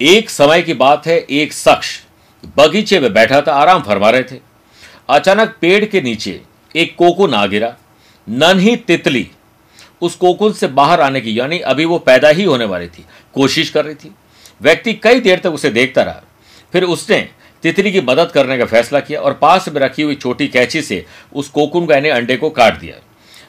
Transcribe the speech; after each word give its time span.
एक 0.00 0.28
समय 0.30 0.62
की 0.62 0.74
बात 0.74 1.06
है, 1.06 1.16
एक 1.20 1.52
शख्स 1.52 1.88
बगीचे 2.56 2.98
में 3.00 3.12
बैठा 3.12 3.40
था, 3.40 3.52
आराम 3.52 3.82
फरमा 3.82 4.10
रहे 4.10 4.22
थे। 4.22 4.36
अचानक 5.08 5.54
पेड़ 5.60 5.84
के 5.84 6.00
नीचे 6.00 6.40
एक 6.74 6.94
कोकुन 6.96 7.34
आ 7.34 7.46
गिरा, 7.46 7.74
नन्ही 8.26 8.76
तितली 8.78 9.26
उस 10.02 10.14
कोकुन 10.16 10.52
से 10.52 10.66
बाहर 10.68 11.00
आने 11.00 11.20
की, 11.20 11.38
यानी 11.38 11.58
अभी 11.60 11.84
वो 11.84 11.98
पैदा 12.00 12.28
ही 12.28 12.44
होने 12.44 12.64
वाली 12.64 12.86
थी, 12.88 13.04
कोशिश 13.34 13.70
कर 13.70 13.84
रही 13.84 13.94
थी। 13.94 14.14
व्यक्ति 14.60 14.92
कई 14.94 15.20
देर 15.20 15.38
तक 15.38 15.50
उसे 15.50 15.70
देखता 15.70 16.02
रहा, 16.02 16.22
फिर 16.72 16.84
उसने 16.84 17.28
तितली 17.64 17.92
की 17.92 18.00
मदद 18.02 18.30
करने 18.30 18.58
का 18.58 18.64
फैसला 18.66 19.00
किया 19.00 19.20
और 19.20 19.32
पास 19.34 19.68
में 19.68 19.80
रखी 19.80 20.02
हुई 20.02 20.14
छोटी 20.16 20.48
कैची 20.48 20.82
से 20.82 21.04
उस 21.32 21.48
कोकुन 21.50 21.86
का 21.86 21.94
यानी 21.94 22.08
अंडे 22.10 22.36
को 22.36 22.50
काट 22.50 22.78
दिया, 22.80 22.96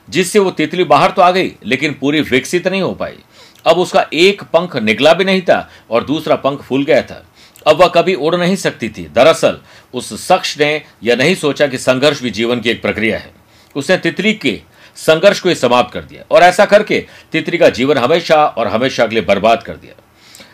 जिससे 0.10 0.40
वो 0.40 0.52
तितली 0.52 0.84
बाहर 0.86 1.12
तो 1.12 1.22
आ 1.22 1.32
गई, 1.32 1.52
लेकिन 1.66 1.94
पूरी 1.94 2.22
विकसित 2.24 2.68
नहीं 2.68 2.82
हो 2.82 2.94
पाई। 2.94 3.18
अब 3.66 3.78
उसका 3.78 4.08
एक 4.14 4.44
पंख 4.44 4.76
निकला 4.76 5.14
भी 5.14 5.24
नहीं 5.24 5.42
था 5.42 5.70
और 5.90 6.04
दूसरा 6.04 6.36
पंख 6.36 6.62
फूल 6.62 6.86
गया 6.86 7.02
था। 7.02 7.26
अब 7.68 7.82
वह 7.82 7.88
कभी 7.88 8.16
उड़ 8.16 8.36
नहीं 8.36 8.56
सकती 8.56 8.90
थी। 8.90 9.08
दरअसल, 9.08 9.60
उस 9.94 10.28
शख्स 10.28 10.60
ने 10.60 10.82
यह 11.04 11.16
नहीं 11.16 11.36
सोचा 11.36 11.68
कि 11.68 11.78
संघर्ष 11.78 12.22
भी 12.22 12.30
जीवन 12.30 12.60
की 12.60 12.70
एक 12.70 12.82
प्रक्रिया 12.82 13.18
है। 13.18 13.32
उसने 13.76 13.98
तितली 13.98 14.34
के 14.34 14.62
संघर्ष 14.96 15.40
को 15.40 15.50
ही 15.50 15.56
समाप्त 15.56 15.94
कर 15.94 16.02
दिया 16.02 16.24
और 16.32 16.42
ऐसा 16.42 16.66
करके 16.66 17.06
तितली 17.32 17.58
का 17.58 17.70
जीवन 17.70 17.98
हमेशा 17.98 18.46
और 18.46 18.68
हमेशा 18.68 19.08
के 19.08 19.16
लिए 19.16 19.24
बर्बाद 19.24 19.64
कर 19.64 19.74
दिया। 19.74 20.04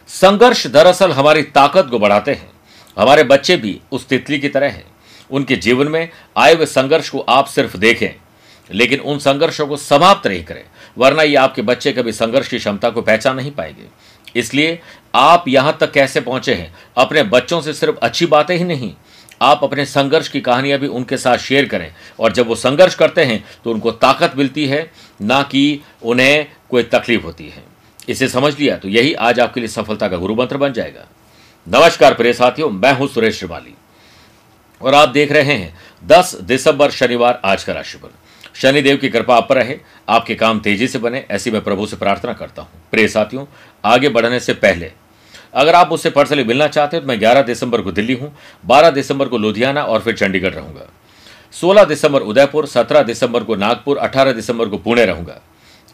संघर्ष 0.07 0.67
दरअसल 0.67 1.11
हमारी 1.11 1.43
ताकत 1.43 1.87
को 1.91 1.99
बढ़ाते 1.99 2.31
हैं। 2.31 2.51
हमारे 2.99 3.23
बच्चे 3.23 3.57
भी 3.57 3.79
उस 3.91 4.07
तितली 4.07 4.39
की 4.39 4.49
तरह 4.49 4.67
हैं। 4.67 4.85
उनके 5.31 5.55
जीवन 5.55 5.87
में 5.87 6.09
आए 6.37 6.55
हुए 6.55 6.65
संघर्ष 6.65 7.09
को 7.09 7.19
आप 7.19 7.45
सिर्फ़ 7.45 7.77
देखें। 7.77 8.24
लेकिन 8.69 8.99
उन 8.99 9.19
संघर्षों 9.19 9.67
को 9.67 9.77
समाप्त 9.77 10.27
नहीं 10.27 10.43
करें, 10.43 10.63
वरना 10.97 11.23
ये 11.23 11.35
आपके 11.35 11.61
बच्चे 11.63 11.91
कभी 11.93 12.11
संघर्ष 12.13 12.47
की 12.47 12.57
क्षमता 12.57 12.89
को 12.89 13.01
पहचान 13.01 13.35
नहीं 13.35 13.51
पाएँगे। 13.51 13.87
इसलिए 14.35 14.79
आप 15.15 15.47
यहाँ 15.47 15.77
तक 15.81 15.91
कैसे 15.91 16.21
पहुँचे 16.21 16.53
हैं? 16.53 16.73
अपने 16.97 17.23
बच्चों 17.25 17.61
से 17.61 17.73
सिर्फ़ 17.73 17.97
अच्छी 17.97 18.25
बातें 18.25 18.55
ही 18.57 18.63
नहीं, 18.63 18.93
आप 19.41 19.63
अपने 19.63 19.85
संघर्ष 19.85 20.27
की 20.27 20.41
कहानियाँ 20.41 20.79
भी 20.79 20.87
उनके 20.89 21.17
साथ 21.17 21.37
शेयर 21.39 21.65
करें, 21.65 21.91
और 22.19 22.33
जब 22.33 22.47
वो 22.47 22.55
संघर्ष 22.55 22.95
करते 22.95 23.23
हैं 23.23 23.43
तो 23.63 23.71
उनको 23.71 23.91
ताकत 23.93 24.33
मिलती 24.37 24.65
है, 24.67 24.89
ना 25.19 25.41
कि 25.43 25.81
उन्हें 26.03 26.47
कोई 26.69 26.83
तकलीफ़ 26.85 27.23
होती 27.23 27.49
है। 27.49 27.63
इसे 28.09 28.27
समझ 28.29 28.57
लिया 28.59 28.77
तो 28.77 28.87
यही 28.89 29.13
आज 29.15 29.39
आपके 29.39 29.59
लिए 29.59 29.69
सफलता 29.69 30.07
का 30.07 30.17
गुरु 30.17 30.35
मंत्र 30.35 30.57
बन 30.57 30.73
जाएगा। 30.73 31.07
नमस्कार 31.67 32.13
प्रिय 32.13 32.33
साथियों, 32.33 32.69
मैं 32.69 32.93
हूँ 32.93 33.07
सुरेश 33.07 33.37
श्रिवाली, 33.37 33.73
और 34.81 34.95
आप 34.95 35.09
देख 35.09 35.31
रहे 35.31 35.53
हैं 35.53 35.73
10 36.03 36.35
दिसंबर 36.43 36.91
शनिवार 36.91 37.41
आज 37.45 37.63
का 37.63 37.73
राशिफल। 37.73 38.09
शनिदेव 38.55 38.97
की 38.97 39.09
कृपा 39.09 39.35
आप 39.35 39.47
पर 39.49 39.55
रहे 39.55 39.77
आपके 40.09 40.35
काम 40.35 40.59
तेज़ी 40.59 40.87
से 40.87 40.99
बने 40.99 41.23
ऐसी 41.31 41.51
मैं 41.51 41.63
प्रभु 41.63 41.85
से 41.85 41.95
प्रार्थना 41.95 42.33
करता 42.33 42.61
हूँ। 42.61 42.81
प्रिय 42.91 43.07
साथियों 43.07 43.45
आगे 43.83 44.09
बढ़ने 44.09 44.39
से 44.39 44.53
पहले 44.55 44.91
अगर 45.53 45.75
आप 45.75 45.89
मुझसे 45.89 46.09
पर्सनली 46.09 46.43
मिलना 46.43 46.67
चाहते 46.67 46.97
हैं 46.97 47.03
तो 47.03 47.07
मैं 47.07 47.19
11 47.19 47.45
दिसंबर 47.45 47.81
को 47.81 47.91
दिल्ली 47.91 48.13
हूँ 48.13 48.31
12 48.63 48.91
दिसंबर 48.91 49.27
को 49.27 49.37
लुधियाना 49.37 49.83
और 49.83 50.01
फिर 50.01 50.15
चंडीगढ़ 50.15 50.53
रहूँगा। 50.53 50.87
16 51.53 51.85
दिसंबर 51.85 52.21
उदयपुर 52.21 52.65
17 52.67 53.03
दिसंबर 53.03 53.43
को 53.43 53.55
नागपुर 53.55 53.97
18 53.97 54.33
दिसंबर 54.33 54.69
को 54.69 54.77
पुणे 54.77 55.05
रहूँगा। 55.05 55.39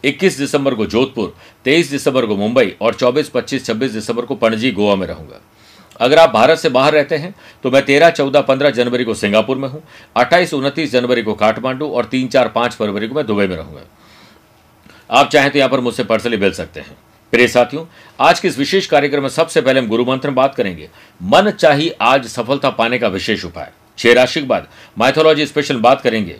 21 0.04 0.38
दिसंबर 0.38 0.74
को 0.74 0.86
जोधपुर 0.86 1.34
23 1.64 1.90
दिसंबर 1.90 2.26
को 2.26 2.36
मुंबई 2.36 2.74
और 2.80 2.94
24, 2.94 3.28
25, 3.28 3.66
26 3.66 3.92
दिसंबर 3.92 4.24
को 4.24 4.34
पणजी 4.34 4.70
गोवा 4.70 4.96
में 4.96 5.06
रहूँगा। 5.06 5.40
अगर 6.00 6.18
आप 6.18 6.30
भारत 6.30 6.58
से 6.58 6.68
बाहर 6.68 6.92
रहते 6.92 7.16
हैं 7.16 7.34
तो 7.62 7.70
मैं 7.70 7.82
13, 7.82 8.10
14, 8.10 8.42
15 8.42 8.70
जनवरी 8.70 9.04
को 9.04 9.14
सिंगापुर 9.14 9.56
में 9.56 9.68
हूँ 9.68 9.82
28, 10.16 10.54
29 10.54 10.92
जनवरी 10.92 11.22
को 11.22 11.34
काठमांडू 11.34 11.88
और 11.88 12.04
3, 12.04 12.28
4, 12.28 12.48
5 12.48 12.72
फरवरी 12.72 13.08
को 13.08 13.14
मैं 13.14 13.26
दुबई 13.26 13.46
में 13.46 13.56
रहूँगा। 13.56 13.82
आप 15.10 15.30
चाहें 15.30 15.50
तो 15.50 15.58
यहाँ 15.58 15.70
पर 15.70 15.80
मुझसे 15.80 16.04
पर्सनली 16.04 16.36
मिल 16.36 16.52
सकते 16.52 16.80
हैं। 16.80 16.96
प्रिय 17.32 17.48
साथियों 17.48 17.84
आज 18.20 18.40
के 18.40 18.48
इस 18.48 18.58
विशेष 18.58 18.86
कार्यक्रम 18.86 19.22
में 19.22 19.28
सबसे 19.28 19.60
पहले 19.60 19.80
हम 19.80 19.88
गुरु 19.88 20.04
मंत्र 20.04 20.28
में 20.28 20.34
बात 20.34 20.54
करेंगे। 20.54 20.88
मन 21.22 21.50
चाहिए 21.50 21.96
आज 22.00 22.26
सफलता 22.26 22.70
पाने 22.70 22.98
का 22.98 23.08
विशेष 23.08 23.44
उपाय। 23.44 23.70
छह 23.98 24.12
राशि 24.12 24.40
के 24.40 24.46
बाद 24.46 24.68
माइथोलॉजी 24.98 25.46
स्पेशल 25.46 25.76
बात 25.76 26.00
करेंगे। 26.00 26.38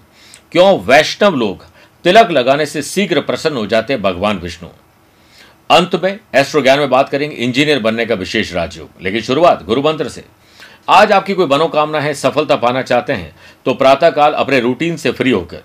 क्यों 0.53 0.79
वैष्णव 0.81 1.37
लोग 1.37 1.65
तिलक 2.05 2.31
लगाने 2.31 2.67
से 2.67 2.83
शीघ्र 2.83 3.21
प्रसन्न 3.21 3.57
हो 3.57 3.67
जाते 3.67 3.93
हैं 3.93 4.03
भगवान 4.03 4.39
विष्णु? 4.39 4.69
अंत 5.71 5.95
में 6.05 6.19
एस्ट्रो 6.35 6.61
ज्ञान 6.63 6.79
में 6.79 6.89
बात 6.91 7.09
करेंगे, 7.09 7.37
इंजीनियर 7.37 7.79
बनने 7.79 8.07
का 8.07 8.15
विशेष 8.15 8.53
राजयोग। 8.55 9.03
लेकिन 9.03 9.21
शुरुआत 9.21 9.65
गुरु 9.65 9.83
मंत्र 9.83 10.09
से। 10.09 10.25
आज 10.89 11.13
आपकी 11.13 11.35
कोई 11.35 11.47
मनोकामना 11.47 12.01
है, 12.01 12.13
सफलता 12.15 12.57
पाना 12.57 12.83
चाहते 12.83 13.13
हैं 13.13 13.35
तो 13.67 13.75
प्रातःकाल 13.75 14.33
अपने 14.33 14.61
रूटीन 14.61 14.97
से 14.97 15.13
फ्री 15.13 15.31
होकर, 15.31 15.63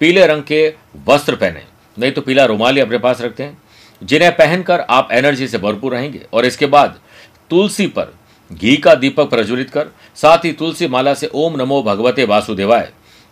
पीले 0.00 0.26
रंग 0.26 0.42
के 0.42 0.74
वस्त्र 1.06 1.36
पहने। 1.36 1.62
नहीं 1.96 2.12
तो 2.12 2.20
पीला 2.20 2.44
रुमाली 2.44 2.80
अपने 2.80 2.98
पास 2.98 3.20
रखते 3.20 3.42
हैं, 3.42 3.58
जिन्हें 4.02 4.30
पहनकर 4.36 4.80
आप 4.80 5.08
एनर्जी 5.12 5.48
से 5.48 5.58
भरपूर 5.58 5.92
रहेंगे। 5.92 6.20
और 6.32 6.46
इसके 6.46 6.66
बाद 6.66 6.98
तुलसी 7.50 7.86
पर 7.86 8.14
घी 8.50 8.76
का 8.76 8.94
दीपक 8.94 9.28
प्रज्वलित 9.30 9.70
कर, 9.70 9.86
साथ 10.16 10.44
ही 10.44 10.52
तुलसी 10.52 10.88
माला 10.88 11.14
से 11.14 11.30
ओम 11.34 11.56
नमो 11.56 11.82
भगवते 11.82 12.24
वासुदेवाय, 12.24 12.90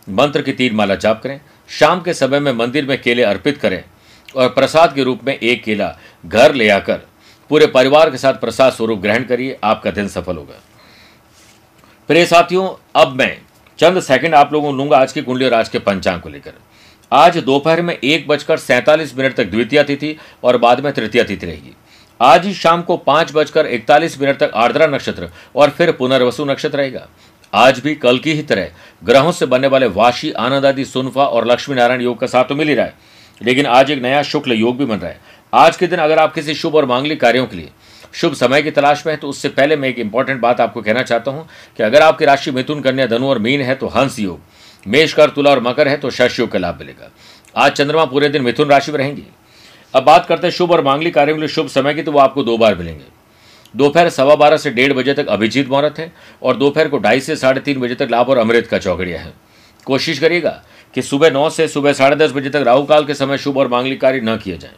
मंत्र 0.09 0.43
की 0.43 0.53
तीन 0.53 0.75
माला 0.75 0.95
जाप 0.95 1.23
करें, 1.23 1.41
शाम 1.69 2.01
के 2.03 2.15
समय 2.15 2.41
में 2.41 2.53
मंदिर 2.53 2.87
में 2.87 3.01
केले 3.03 3.23
अर्पित 3.23 3.57
करें 3.57 3.83
और 4.37 4.49
प्रसाद 4.49 4.95
के 4.95 5.03
रूप 5.03 5.21
में 5.25 5.39
एक 5.39 5.63
केला 5.65 5.95
घर 6.27 6.55
ले 6.55 6.69
आकर 6.71 7.01
पूरे 7.51 7.67
परिवार 7.67 8.11
के 8.11 8.19
साथ 8.19 8.35
प्रसाद 8.35 8.73
स्वरूप 8.73 8.99
ग्रहण 8.99 9.25
करिए, 9.25 9.59
आपका 9.65 9.91
दिन 9.91 10.09
सफल 10.09 10.37
होगा। 10.37 10.61
प्रिय 12.09 12.27
साथियों, 12.27 12.69
अब 12.97 13.17
मैं 13.17 13.37
चंद 13.79 14.01
सेकंड 14.01 14.35
आप 14.35 14.53
लोगों 14.53 14.71
को 14.71 14.77
लूँगा 14.77 14.99
आज 14.99 15.13
की 15.13 15.23
कुंडली 15.23 15.45
और 15.45 15.55
आज 15.55 15.69
के 15.69 15.79
पंचांग 15.79 16.21
को 16.21 16.29
लेकर। 16.29 16.53
आज 17.13 17.39
दोपहर 17.39 17.83
में 17.83 17.95
एक 17.95 18.27
बजकर 18.29 18.57
सैंतालीस 18.57 19.17
मिनट 19.17 19.35
तक 19.37 19.51
द्वितीय 19.51 19.83
तिथि 19.83 20.17
और 20.45 20.57
बाद 20.59 20.81
में 20.81 20.93
तृतीय 20.93 21.23
तिथि 21.25 21.47
रहेगी। 21.47 21.75
आज 22.21 22.47
ही 22.47 22.55
शाम 22.55 22.83
को 22.83 22.97
पाँच 22.97 23.33
बजकर 23.35 23.67
इकतालीस 23.67 24.21
मिनट 24.21 24.39
तक 24.39 24.51
आर्द्रा 24.55 24.87
नक्षत्र 24.87 25.29
और 25.57 25.71
फिर 25.71 25.93
पुनर्वसु 25.93 26.45
नक्षत्र 26.45 26.79
रहेगा। 26.79 27.07
आज 27.53 27.79
भी 27.79 27.95
कल 27.95 28.19
की 28.19 28.33
ही 28.33 28.43
तरह 28.43 28.69
ग्रहों 29.05 29.33
से 29.33 29.47
बनने 29.47 29.67
वाले 29.67 29.87
वाशी, 29.87 30.31
आनंद 30.33 30.67
आदि, 30.67 30.85
सुनफा 30.85 31.25
और 31.25 31.47
लक्ष्मी 31.47 31.77
नारायण 31.77 32.01
योग 32.01 32.19
का 32.19 32.27
साथ 32.27 32.45
तो 32.45 32.55
मिल 32.55 32.69
ही 32.69 32.75
रहा 32.75 32.87
है। 32.87 32.95
लेकिन 33.43 33.67
आज 33.69 33.91
एक 33.91 34.03
नया 34.03 34.23
शुक्ल 34.23 34.53
योग 34.53 34.77
भी 34.79 34.85
बन 34.85 34.97
रहा 34.97 35.11
है। 35.11 35.21
आज 35.53 35.77
के 35.77 35.87
दिन 35.87 35.99
अगर 35.99 36.19
आप 36.19 36.35
किसी 36.35 36.55
शुभ 36.55 36.75
और 36.75 36.87
मांगलिक 36.87 37.21
कार्यों 37.21 37.47
के 37.47 37.57
लिए 37.57 37.71
शुभ 38.15 38.35
समय 38.35 38.63
की 38.63 38.71
तलाश 38.71 39.07
में 39.07 39.13
है 39.13 39.19
तो 39.19 39.29
उससे 39.29 39.49
पहले 39.51 39.77
मैं 39.77 39.89
एक 39.89 39.99
इंपॉर्टेंट 39.99 40.41
बात 40.41 40.61
आपको 40.61 40.83
कहना 40.83 41.03
चाहता 41.03 41.31
हूँ 41.31 41.47
कि 41.77 41.83
अगर 41.83 42.03
आपकी 42.03 42.25
राशि 42.25 42.51
मिथुन, 42.51 42.81
कन्या, 42.81 43.07
धनु 43.07 43.29
और 43.29 43.39
मीन 43.39 43.61
है 43.61 43.75
तो 43.75 43.87
हंस 43.89 44.19
योग। 44.19 44.41
मेष 44.87 45.13
कर 45.13 45.31
तुला 45.31 45.51
और 45.51 45.63
मकर 45.63 45.89
है 45.89 45.97
तो 45.97 46.11
शश 46.11 46.39
योग 46.41 46.51
का 46.51 46.59
लाभ 46.59 46.79
मिलेगा। 46.79 47.11
आज 47.57 47.73
चंद्रमा 47.73 48.05
पूरे 48.05 48.29
दिन 48.29 48.43
मिथुन 48.43 48.69
राशि 48.69 48.93
में 48.93 48.99
रहेंगी। 48.99 49.25
अब 49.95 50.03
बात 50.03 50.27
करते 50.27 50.47
हैं 50.47 50.55
शुभ 50.55 50.73
और 50.73 50.83
मांगलिक 50.85 51.15
कार्यों 51.15 51.37
के 51.37 51.41
लिए 51.41 51.49
शुभ 51.49 51.69
समय 51.69 51.95
की 51.95 52.03
तो 52.03 52.13
वो 52.13 52.19
आपको 52.19 52.43
दो 52.43 52.57
बार 52.59 52.75
मिलेंगे। 52.75 53.05
दोपहर 53.75 54.09
सवा 54.09 54.35
बारह 54.35 54.57
से 54.57 54.71
डेढ़ 54.71 54.93
बजे 54.93 55.15
तक 55.15 55.27
अभिजीत 55.27 55.69
मुहूर्त 55.69 55.99
है 55.99 56.13
और 56.43 56.57
दोपहर 56.57 56.89
को 56.89 56.99
ढाई 56.99 57.21
से 57.21 57.37
साढ़े 57.37 57.61
तीन 57.61 57.81
बजे 57.81 57.95
तक 57.95 58.09
लाभ 58.11 58.29
और 58.29 58.39
अमृत 58.39 58.67
का 58.67 58.79
चौकड़िया 58.79 59.21
है। 59.21 59.33
कोशिश 59.87 60.19
करिएगा 60.19 60.63
कि 60.95 61.03
सुबह 61.03 61.31
नौ 61.31 61.51
से 61.51 61.69
सुबह 61.69 61.93
साढ़े 61.93 62.17
दस 62.17 62.33
बजे 62.33 62.51
तक 62.51 62.63
राहु 62.67 62.83
काल 62.83 63.05
के 63.05 63.15
समय 63.15 63.39
शुभ 63.39 63.59
और 63.59 63.69
मांगलिक 63.69 64.01
कार्य 64.01 64.21
न 64.21 64.37
किए 64.37 64.59
जाएँ। 64.59 64.75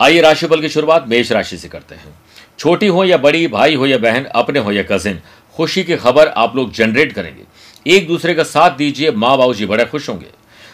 आइए 0.00 0.20
राशिफल 0.20 0.60
की 0.60 0.68
शुरुआत 0.68 1.08
मेष 1.08 1.32
राशि 1.32 1.56
से 1.56 1.68
करते 1.68 1.94
हैं। 1.94 2.14
छोटी 2.58 2.86
हो 2.86 3.04
या 3.04 3.16
बड़ी, 3.16 3.46
भाई 3.46 3.74
हो 3.74 3.86
या 3.86 3.98
बहन, 3.98 4.24
अपने 4.24 4.58
हो 4.58 4.72
या 4.72 4.82
कजिन 4.82 5.20
खुशी 5.56 5.84
की 5.84 5.96
खबर 5.96 6.28
आप 6.28 6.56
लोग 6.56 6.72
जनरेट 6.72 7.12
करेंगे। 7.12 7.42
एक 7.96 8.06
दूसरे 8.08 8.34
का 8.34 8.42
साथ 8.42 8.70
दीजिए 8.70 9.10
माँ 9.10 9.36
बाबू 9.38 9.54
जी 9.54 9.66
बड़े 9.66 9.84
खुश 9.84 10.08
होंगे। 10.08 10.26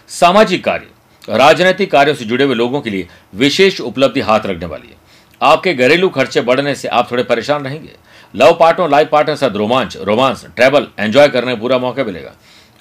सामाजिक 0.08 0.64
कार्य, 0.64 0.86
राजनीतिक 1.28 1.90
कार्यों 1.90 2.14
से 2.14 2.24
जुड़े 2.24 2.44
हुए 2.44 2.54
लोगों 2.54 2.80
के 2.80 2.90
लिए 2.90 3.08
विशेष 3.34 3.80
उपलब्धि 3.80 4.20
हाथ 4.20 4.40
रखने 4.46 4.66
वाली 4.66 4.88
है। 4.88 4.96
आपके 5.40 5.74
घरेलू 5.74 6.08
खर्चे 6.08 6.40
बढ़ने 6.40 6.74
से 6.74 6.88
आप 6.88 7.10
थोड़े 7.10 7.22
परेशान 7.22 7.64
रहेंगे। 7.64 7.92
लव 8.34 8.56
पार्टनर, 8.60 8.88
लाइफ 8.88 9.08
पार्टनर 9.08 9.36
साथ 9.36 9.50
रोमांच, 9.50 9.96
रोमांस 9.96 10.46
ट्रैवल 10.56 10.86
एंजॉय 10.98 11.28
करने 11.28 11.54
का 11.54 11.60
पूरा 11.60 11.78
मौका 11.78 12.04
मिलेगा। 12.04 12.32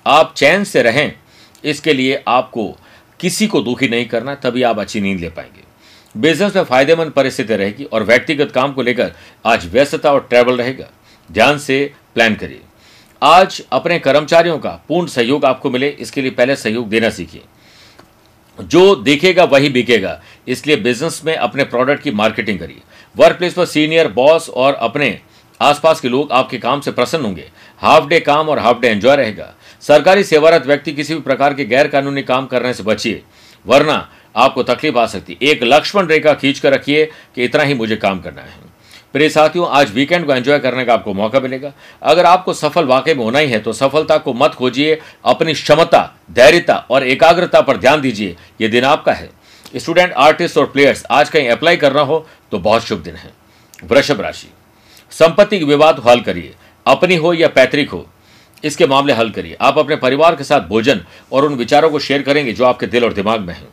आप 0.05 0.33
चैन 0.37 0.63
से 0.63 0.81
रहें। 0.81 1.13
इसके 1.63 1.93
लिए 1.93 2.23
आपको 2.27 2.77
किसी 3.19 3.47
को 3.47 3.61
दुखी 3.61 3.87
नहीं 3.87 4.05
करना, 4.05 4.35
तभी 4.35 4.63
आप 4.63 4.79
अच्छी 4.79 5.01
नींद 5.01 5.19
ले 5.19 5.29
पाएँगे। 5.29 5.63
बिज़नेस 6.17 6.55
में 6.55 6.63
फ़ायदेमंद 6.63 7.11
परिस्थिति 7.11 7.55
रहेगी 7.55 7.83
और 7.83 8.03
व्यक्तिगत 8.03 8.51
काम 8.51 8.73
को 8.73 8.81
लेकर 8.81 9.11
आज 9.45 9.65
व्यस्तता 9.65 10.13
और 10.13 10.27
ट्रैवल 10.29 10.57
रहेगा। 10.57 10.87
ध्यान 11.31 11.57
से 11.57 11.93
प्लान 12.13 12.35
करिए। 12.35 12.61
आज 13.23 13.63
अपने 13.71 13.99
कर्मचारियों 13.99 14.59
का 14.59 14.81
पूर्ण 14.87 15.07
सहयोग 15.07 15.45
आपको 15.45 15.69
मिले, 15.69 15.89
इसके 15.89 16.21
लिए 16.21 16.31
पहले 16.31 16.55
सहयोग 16.55 16.89
देना 16.89 17.09
सीखिए। 17.09 17.41
जो 18.63 18.95
देखेगा 18.95 19.43
वही 19.43 19.69
बिकेगा। 19.69 20.21
इसलिए 20.47 20.75
बिज़नेस 20.75 21.21
में 21.25 21.35
अपने 21.35 21.63
प्रोडक्ट 21.63 22.03
की 22.03 22.11
मार्केटिंग 22.11 22.59
करिए। 22.59 22.81
वर्क 23.17 23.37
प्लेस 23.37 23.53
पर 23.53 23.65
सीनियर 23.65 24.07
बॉस 24.07 24.49
और 24.49 24.73
अपने 24.73 25.19
आसपास 25.61 25.99
के 25.99 26.09
लोग 26.09 26.31
आपके 26.31 26.57
काम 26.57 26.81
से 26.81 26.91
प्रसन्न 26.91 27.25
होंगे। 27.25 27.51
हाफ़ 27.77 28.07
डे 28.07 28.19
काम 28.19 28.49
और 28.49 28.59
हाफ़ 28.59 28.79
डे 28.79 28.87
एंजॉय 28.87 29.15
रहेगा। 29.15 29.55
सरकारी 29.83 30.23
सेवारत 30.23 30.65
व्यक्ति 30.65 30.91
किसी 30.91 31.15
भी 31.15 31.21
प्रकार 31.21 31.53
के 31.53 31.65
गैर 31.65 31.87
कानूनी 31.87 32.21
काम 32.21 32.45
करने 32.45 32.73
से 32.73 32.83
बचिए, 32.83 33.21
वरना 33.65 34.09
आपको 34.35 34.63
तकलीफ़ 34.63 34.97
आ 34.97 35.05
सकती। 35.05 35.37
है 35.41 35.49
एक 35.49 35.63
लक्ष्मण 35.63 36.07
रेखा 36.07 36.33
खींच 36.33 36.59
कर 36.59 36.73
रखिए 36.73 37.05
कि 37.35 37.43
इतना 37.43 37.63
ही 37.63 37.73
मुझे 37.73 37.95
काम 37.95 38.19
करना 38.21 38.41
है। 38.41 38.69
प्रिय 39.13 39.29
साथियों, 39.29 39.67
आज 39.69 39.91
वीकेंड 39.93 40.25
को 40.25 40.33
एंजॉय 40.33 40.59
करने 40.59 40.85
का 40.85 40.93
आपको 40.93 41.13
मौका 41.13 41.39
मिलेगा। 41.39 41.71
अगर 42.01 42.25
आपको 42.25 42.53
सफल 42.53 42.85
वाकई 42.85 43.13
में 43.13 43.23
होना 43.23 43.39
ही 43.39 43.49
है 43.49 43.59
तो 43.59 43.73
सफलता 43.73 44.17
को 44.17 44.33
मत 44.33 44.53
खोजिए, 44.53 44.99
अपनी 45.25 45.53
क्षमता, 45.53 46.15
धैर्यता 46.31 46.75
और 46.89 47.07
एकाग्रता 47.07 47.61
पर 47.61 47.77
ध्यान 47.77 48.01
दीजिए। 48.01 48.35
ये 48.61 48.67
दिन 48.67 48.83
आपका 48.83 49.13
है। 49.13 49.29
स्टूडेंट, 49.75 50.13
आर्टिस्ट 50.13 50.57
और 50.57 50.65
प्लेयर्स, 50.65 51.03
आज 51.11 51.29
कहीं 51.29 51.49
अप्लाई 51.49 51.77
करना 51.77 52.01
हो 52.01 52.25
तो 52.51 52.59
बहुत 52.59 52.83
शुभ 52.83 52.99
दिन 52.99 53.15
है। 53.15 53.31
वृषभ 53.83 54.21
राशि। 54.21 54.49
संपत्ति 55.11 55.63
विवाद 55.63 56.01
हल 56.07 56.21
करिए। 56.21 56.55
अपनी 56.85 57.15
हो 57.15 57.33
या 57.33 57.47
पैतृक 57.47 57.89
हो 57.89 58.07
इसके 58.63 58.85
मामले 58.85 59.13
हल 59.13 59.29
करिए। 59.29 59.57
आप 59.61 59.77
अपने 59.77 59.95
परिवार 59.95 60.35
के 60.35 60.43
साथ 60.43 60.61
भोजन 60.61 61.01
और 61.31 61.45
उन 61.45 61.55
विचारों 61.55 61.89
को 61.89 61.99
शेयर 61.99 62.21
करेंगे 62.21 62.53
जो 62.53 62.65
आपके 62.65 62.87
दिल 62.87 63.05
और 63.05 63.13
दिमाग 63.13 63.41
में 63.41 63.53
हैं। 63.53 63.67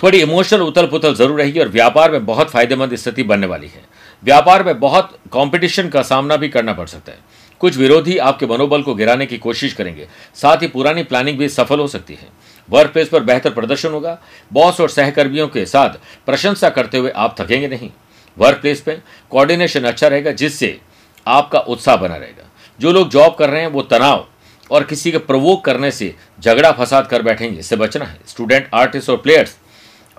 थोड़ी 0.00 0.20
इमोशनल 0.20 0.60
उथल 0.60 0.86
पुथल 0.86 1.14
ज़रूर 1.14 1.38
रहेगी 1.38 1.60
और 1.60 1.68
व्यापार 1.68 2.10
में 2.10 2.24
बहुत 2.26 2.50
फ़ायदेमंद 2.50 2.94
स्थिति 2.94 3.22
बनने 3.22 3.46
वाली 3.46 3.66
है। 3.66 3.82
व्यापार 4.22 4.62
में 4.64 4.78
बहुत 4.80 5.18
कंपटीशन 5.32 5.88
का 5.88 6.02
सामना 6.02 6.36
भी 6.36 6.48
करना 6.48 6.72
पड़ 6.72 6.86
सकता 6.86 7.12
है। 7.12 7.18
कुछ 7.60 7.76
विरोधी 7.76 8.16
आपके 8.18 8.46
मनोबल 8.46 8.82
को 8.82 8.94
गिराने 8.94 9.26
की 9.26 9.38
कोशिश 9.38 9.72
करेंगे। 9.72 10.06
साथ 10.34 10.62
ही 10.62 10.66
पुरानी 10.66 11.02
प्लानिंग 11.02 11.38
भी 11.38 11.48
सफल 11.48 11.80
हो 11.80 11.86
सकती 11.88 12.14
है। 12.14 12.28
वर्क 12.68 12.92
प्लेस 12.92 13.08
पर 13.08 13.22
बेहतर 13.22 13.50
प्रदर्शन 13.50 13.88
होगा। 13.88 14.18
बॉस 14.50 14.80
और 14.80 14.88
सहकर्मियों 14.88 15.48
के 15.48 15.64
साथ 15.66 15.98
प्रशंसा 16.26 16.68
करते 16.68 16.98
हुए 16.98 17.10
आप 17.10 17.34
थकेंगे 17.40 17.68
नहीं। 17.68 17.90
वर्क 18.36 18.60
प्लेस 18.60 18.80
पर 18.80 19.00
कोऑर्डिनेशन 19.32 19.84
अच्छा 19.84 20.08
रहेगा, 20.08 20.32
जिससे 20.32 20.78
आपका 21.26 21.58
उत्साह 21.58 21.96
बना 21.96 22.16
रहेगा। 22.16 22.47
जो 22.80 22.92
लोग 22.92 23.10
जॉब 23.10 23.34
कर 23.34 23.50
रहे 23.50 23.60
हैं, 23.60 23.68
वो 23.68 23.82
तनाव 23.82 24.28
और 24.70 24.84
किसी 24.84 25.12
के 25.12 25.18
प्रवोक 25.18 25.64
करने 25.64 25.90
से 25.90 26.14
झगड़ा 26.40 26.72
फसाद 26.72 27.06
कर 27.06 27.22
बैठेंगे। 27.22 27.58
इससे 27.58 27.76
बचना 27.76 28.04
है। 28.04 28.18
स्टूडेंट 28.28 28.70
आर्टिस्ट 28.74 29.10
और 29.10 29.16
प्लेयर्स 29.16 29.56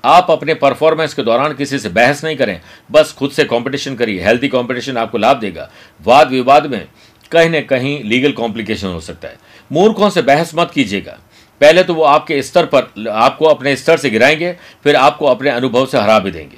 आप 0.06 0.32
अपने 0.32 0.54
परफॉर्मेंस 0.54 1.14
के 1.14 1.22
दौरान 1.22 1.54
किसी 1.54 1.80
से 1.80 1.90
बहस 1.90 2.24
नहीं 2.24 2.38
करें। 2.38 2.62
बस 2.92 3.16
खुद 3.20 3.32
से 3.32 3.44
कंपटीशन 3.44 3.96
करिए। 3.96 4.24
हेल्थी 4.24 4.48
कंपटीशन 4.48 4.98
आपको 4.98 5.18
लाभ 5.18 5.38
देगा। 5.38 5.70
वाद 6.04 6.30
विवाद 6.30 6.66
में 6.66 6.88
कहीं 7.32 7.50
ना 7.50 7.62
कहीं 7.62 8.04
लीगल 8.04 8.32
कॉम्प्लिकेशन 8.32 8.88
हो 8.88 9.00
सकता 9.00 9.28
है। 9.28 9.38
मूर्खों 9.72 10.10
से 10.10 10.22
बहस 10.22 10.52
मत 10.56 10.72
कीजिएगा। 10.72 11.20
पहले 11.62 11.84
तो 11.84 11.94
वो 11.94 12.04
आपके 12.04 12.44
स्तर 12.44 12.66
पर, 12.66 13.08
आपको 13.10 13.46
अपने 13.46 13.76
स्तर 13.76 13.98
से 13.98 14.10
गिराएँगे, 14.10 14.58
फिर 14.84 14.96
आपको 14.96 15.26
अपने 15.26 15.50
अनुभव 15.50 15.86
से 15.86 15.98
हरा 15.98 16.20
भी 16.20 16.32
देंगे। 16.32 16.58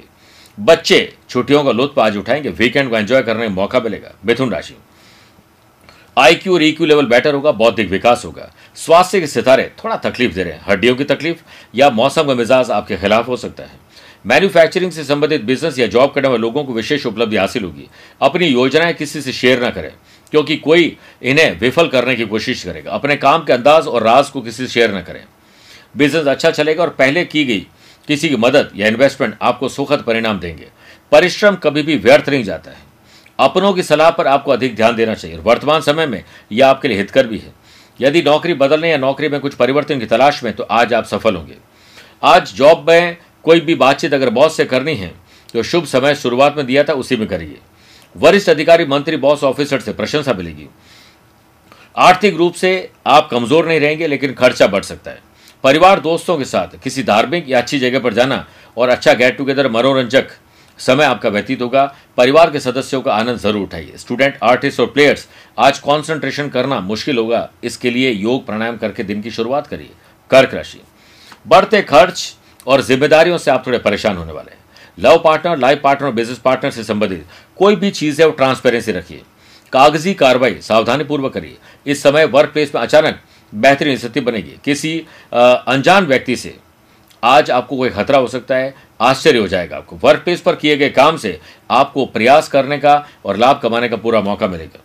बच्चे, 0.60 1.14
छुट्टियों 1.30 1.64
का 1.64 1.70
लुत्फ 1.70 1.98
आज 1.98 2.16
उठाएँगे। 2.16 2.48
वीकेंड 2.48 2.90
को 2.90 2.96
एंजॉय 2.96 3.22
करने 3.22 3.48
का 3.48 3.54
मौका 3.54 3.80
मिलेगा। 3.80 4.10
मिथुन 4.26 4.50
राशि। 4.50 4.76
आईक्यू 6.16 6.54
और 6.54 6.62
ईक्यू 6.62 6.86
लेवल 6.86 7.06
बेटर 7.06 7.34
होगा, 7.34 7.52
बौद्धिक 7.52 7.88
विकास 7.90 8.24
होगा। 8.24 8.50
स्वास्थ्य 8.76 9.20
के 9.20 9.26
सितारे 9.26 9.70
थोड़ा 9.84 9.96
तकलीफ़ 9.96 10.34
दे 10.34 10.42
रहे 10.42 10.52
हैं। 10.52 10.64
हड्डियों 10.68 10.94
की 10.96 11.04
तकलीफ़ 11.04 11.38
या 11.74 11.90
मौसम 11.90 12.22
का 12.22 12.34
मिजाज 12.34 12.70
आपके 12.70 12.96
खिलाफ 12.96 13.28
हो 13.28 13.36
सकता 13.36 13.62
है। 13.62 13.80
मैन्युफैक्चरिंग 14.26 14.92
से 14.92 15.04
संबंधित 15.04 15.42
बिज़नेस 15.42 15.78
या 15.78 15.86
जॉब 15.86 16.12
करने 16.12 16.28
वाले 16.28 16.40
लोगों 16.40 16.64
को 16.64 16.72
विशेष 16.72 17.06
उपलब्धि 17.06 17.36
हासिल 17.36 17.64
होगी। 17.64 17.88
अपनी 18.22 18.46
योजनाएँ 18.46 18.94
किसी 18.94 19.22
से 19.22 19.32
शेयर 19.32 19.64
न 19.64 19.70
करें, 19.70 19.92
क्योंकि 20.30 20.56
कोई 20.56 20.96
इन्हें 21.22 21.58
विफल 21.60 21.88
करने 21.88 22.14
की 22.16 22.26
कोशिश 22.26 22.64
करेगा। 22.64 22.90
अपने 22.90 23.16
काम 23.16 23.44
के 23.44 23.52
अंदाज 23.52 23.86
और 23.86 24.02
राज 24.02 24.30
को 24.30 24.42
किसी 24.42 24.66
से 24.66 24.72
शेयर 24.72 24.94
न 24.94 25.02
करें। 25.02 25.24
बिज़नेस 25.96 26.26
अच्छा 26.26 26.50
चलेगा 26.50 26.82
और 26.82 26.90
पहले 26.90 27.24
की 27.24 27.44
गई 27.44 27.66
किसी 28.08 28.28
की 28.28 28.36
मदद 28.36 28.70
या 28.76 28.88
इन्वेस्टमेंट 28.88 29.36
आपको 29.42 29.68
सुखद 29.68 30.02
परिणाम 30.02 30.40
देंगे। 30.40 30.68
परिश्रम 31.12 31.56
कभी 31.56 31.82
भी 31.82 31.96
व्यर्थ 31.96 32.28
नहीं 32.28 32.44
जाता 32.44 32.70
है। 32.70 32.91
अपनों 33.38 33.72
की 33.72 33.82
सलाह 33.82 34.10
पर 34.10 34.26
आपको 34.26 34.50
अधिक 34.50 34.74
ध्यान 34.76 34.96
देना 34.96 35.14
चाहिए। 35.14 35.38
वर्तमान 35.38 35.80
समय 35.80 36.06
में 36.06 36.22
यह 36.52 36.66
आपके 36.66 36.88
लिए 36.88 36.98
हितकर 36.98 37.26
भी 37.26 37.38
है। 37.38 37.52
यदि 38.00 38.22
नौकरी 38.22 38.54
बदलने 38.56 38.90
या 38.90 38.96
नौकरी 38.98 39.28
में 39.28 39.40
कुछ 39.40 39.54
परिवर्तन 39.54 39.98
की 39.98 40.06
तलाश 40.06 40.42
में 40.44 40.52
तो 40.52 40.62
आज 40.64 40.94
आप 40.94 41.04
सफल 41.06 41.36
होंगे। 41.36 41.56
आज 42.22 42.52
जॉब 42.54 42.86
में 42.88 43.16
कोई 43.44 43.60
भी 43.60 43.74
बातचीत 43.76 44.14
अगर 44.14 44.30
बॉस 44.30 44.56
से 44.56 44.64
करनी 44.64 44.94
है 44.94 45.12
तो 45.54 45.62
शुभ 45.62 45.84
समय 45.86 46.14
शुरुआत 46.14 46.56
में 46.56 46.64
दिया 46.66 46.84
था, 46.84 46.92
उसी 46.94 47.16
में 47.16 47.26
करिए। 47.28 47.58
वरिष्ठ 48.14 48.48
अधिकारी, 48.50 48.84
मंत्री, 48.86 49.16
बॉस, 49.18 49.42
ऑफिसर 49.44 49.80
से 49.80 49.92
प्रशंसा 49.92 50.32
मिलेगी। 50.32 50.68
आर्थिक 51.96 52.36
रूप 52.36 52.54
से 52.54 52.90
आप 53.06 53.28
कमज़ोर 53.30 53.66
नहीं 53.66 53.80
रहेंगे, 53.80 54.06
लेकिन 54.06 54.32
खर्चा 54.34 54.66
बढ़ 54.66 54.82
सकता 54.82 55.10
है। 55.10 55.20
परिवार 55.64 56.00
दोस्तों 56.00 56.36
के 56.38 56.44
साथ, 56.44 56.78
किसी 56.82 57.02
धार्मिक 57.02 57.48
या 57.48 57.58
अच्छी 57.58 57.78
जगह 57.78 57.98
पर 57.98 58.14
जाना 58.14 58.44
और 58.76 58.88
अच्छा 58.88 59.12
गेट 59.14 59.36
टुगेदर, 59.38 59.70
मनोरंजक 59.70 60.30
समय 60.82 61.04
आपका 61.04 61.28
व्यतीत 61.28 61.62
होगा। 61.62 61.84
परिवार 62.18 62.50
के 62.50 62.60
सदस्यों 62.60 63.00
का 63.02 63.14
आनंद 63.14 63.38
ज़रूर 63.38 63.62
उठाइए। 63.62 63.96
स्टूडेंट 63.98 64.38
आर्टिस्ट 64.42 64.80
और 64.80 64.86
प्लेयर्स 64.86 65.26
आज 65.58 65.78
कॉन्सेंट्रेशन 65.80 66.48
करना 66.48 66.80
मुश्किल 66.82 67.18
होगा। 67.18 67.48
इसके 67.64 67.90
लिए 67.90 68.10
योग 68.10 68.44
प्राणायाम 68.46 68.76
करके 68.76 69.02
दिन 69.04 69.22
की 69.22 69.30
शुरुआत 69.30 69.66
करिए। 69.66 69.90
कर्क 70.30 70.54
राशि। 70.54 70.80
बढ़ते 71.46 71.82
खर्च 71.82 72.34
और 72.66 72.82
जिम्मेदारियों 72.82 73.38
से 73.38 73.50
आप 73.50 73.66
थोड़े 73.66 73.78
परेशान 73.80 74.16
होने 74.16 74.32
वाले 74.32 74.50
हैं। 74.50 74.60
लव 74.98 75.20
पार्टनर 75.24 75.58
लाइफ 75.58 75.80
पार्टनर 75.82 76.08
और 76.08 76.14
बिज़नेस 76.14 76.38
पार्टनर 76.38 76.70
से 76.70 76.84
संबंधित 76.84 77.26
कोई 77.58 77.76
भी 77.76 77.90
चीज़ 77.92 78.20
है 78.20 78.26
वो 78.26 78.32
ट्रांसपेरेंसी 78.32 78.92
रखिए। 78.92 79.22
कागज़ी 79.72 80.14
कार्रवाई 80.14 80.58
सावधानी 80.62 81.04
पूर्वक 81.04 81.32
करिए। 81.32 81.56
इस 81.86 82.02
समय 82.02 82.24
वर्क 82.26 82.50
प्लेस 82.52 82.74
में 82.74 82.80
अचानक 82.82 83.20
बेहतरीन 83.52 83.96
स्थिति 83.96 84.20
बनेगी। 84.20 84.56
किसी 84.64 84.98
अनजान 85.32 86.06
व्यक्ति 86.06 86.36
से 86.36 86.54
आज 87.22 87.50
आपको 87.50 87.76
कोई 87.76 87.90
खतरा 87.90 88.18
हो 88.18 88.26
सकता 88.28 88.56
है, 88.56 88.74
आश्चर्य 89.00 89.38
हो 89.38 89.48
जाएगा 89.48 89.76
आपको। 89.76 89.98
वर्क 90.02 90.22
प्लेस 90.22 90.40
पर 90.40 90.54
किए 90.54 90.76
गए 90.76 90.88
काम 90.90 91.16
से 91.16 91.38
आपको 91.70 92.06
प्रयास 92.06 92.48
करने 92.48 92.78
का 92.78 92.94
और 93.24 93.36
लाभ 93.36 93.60
कमाने 93.62 93.88
का 93.88 93.96
पूरा 93.96 94.20
मौका 94.20 94.46
मिलेगा। 94.46 94.80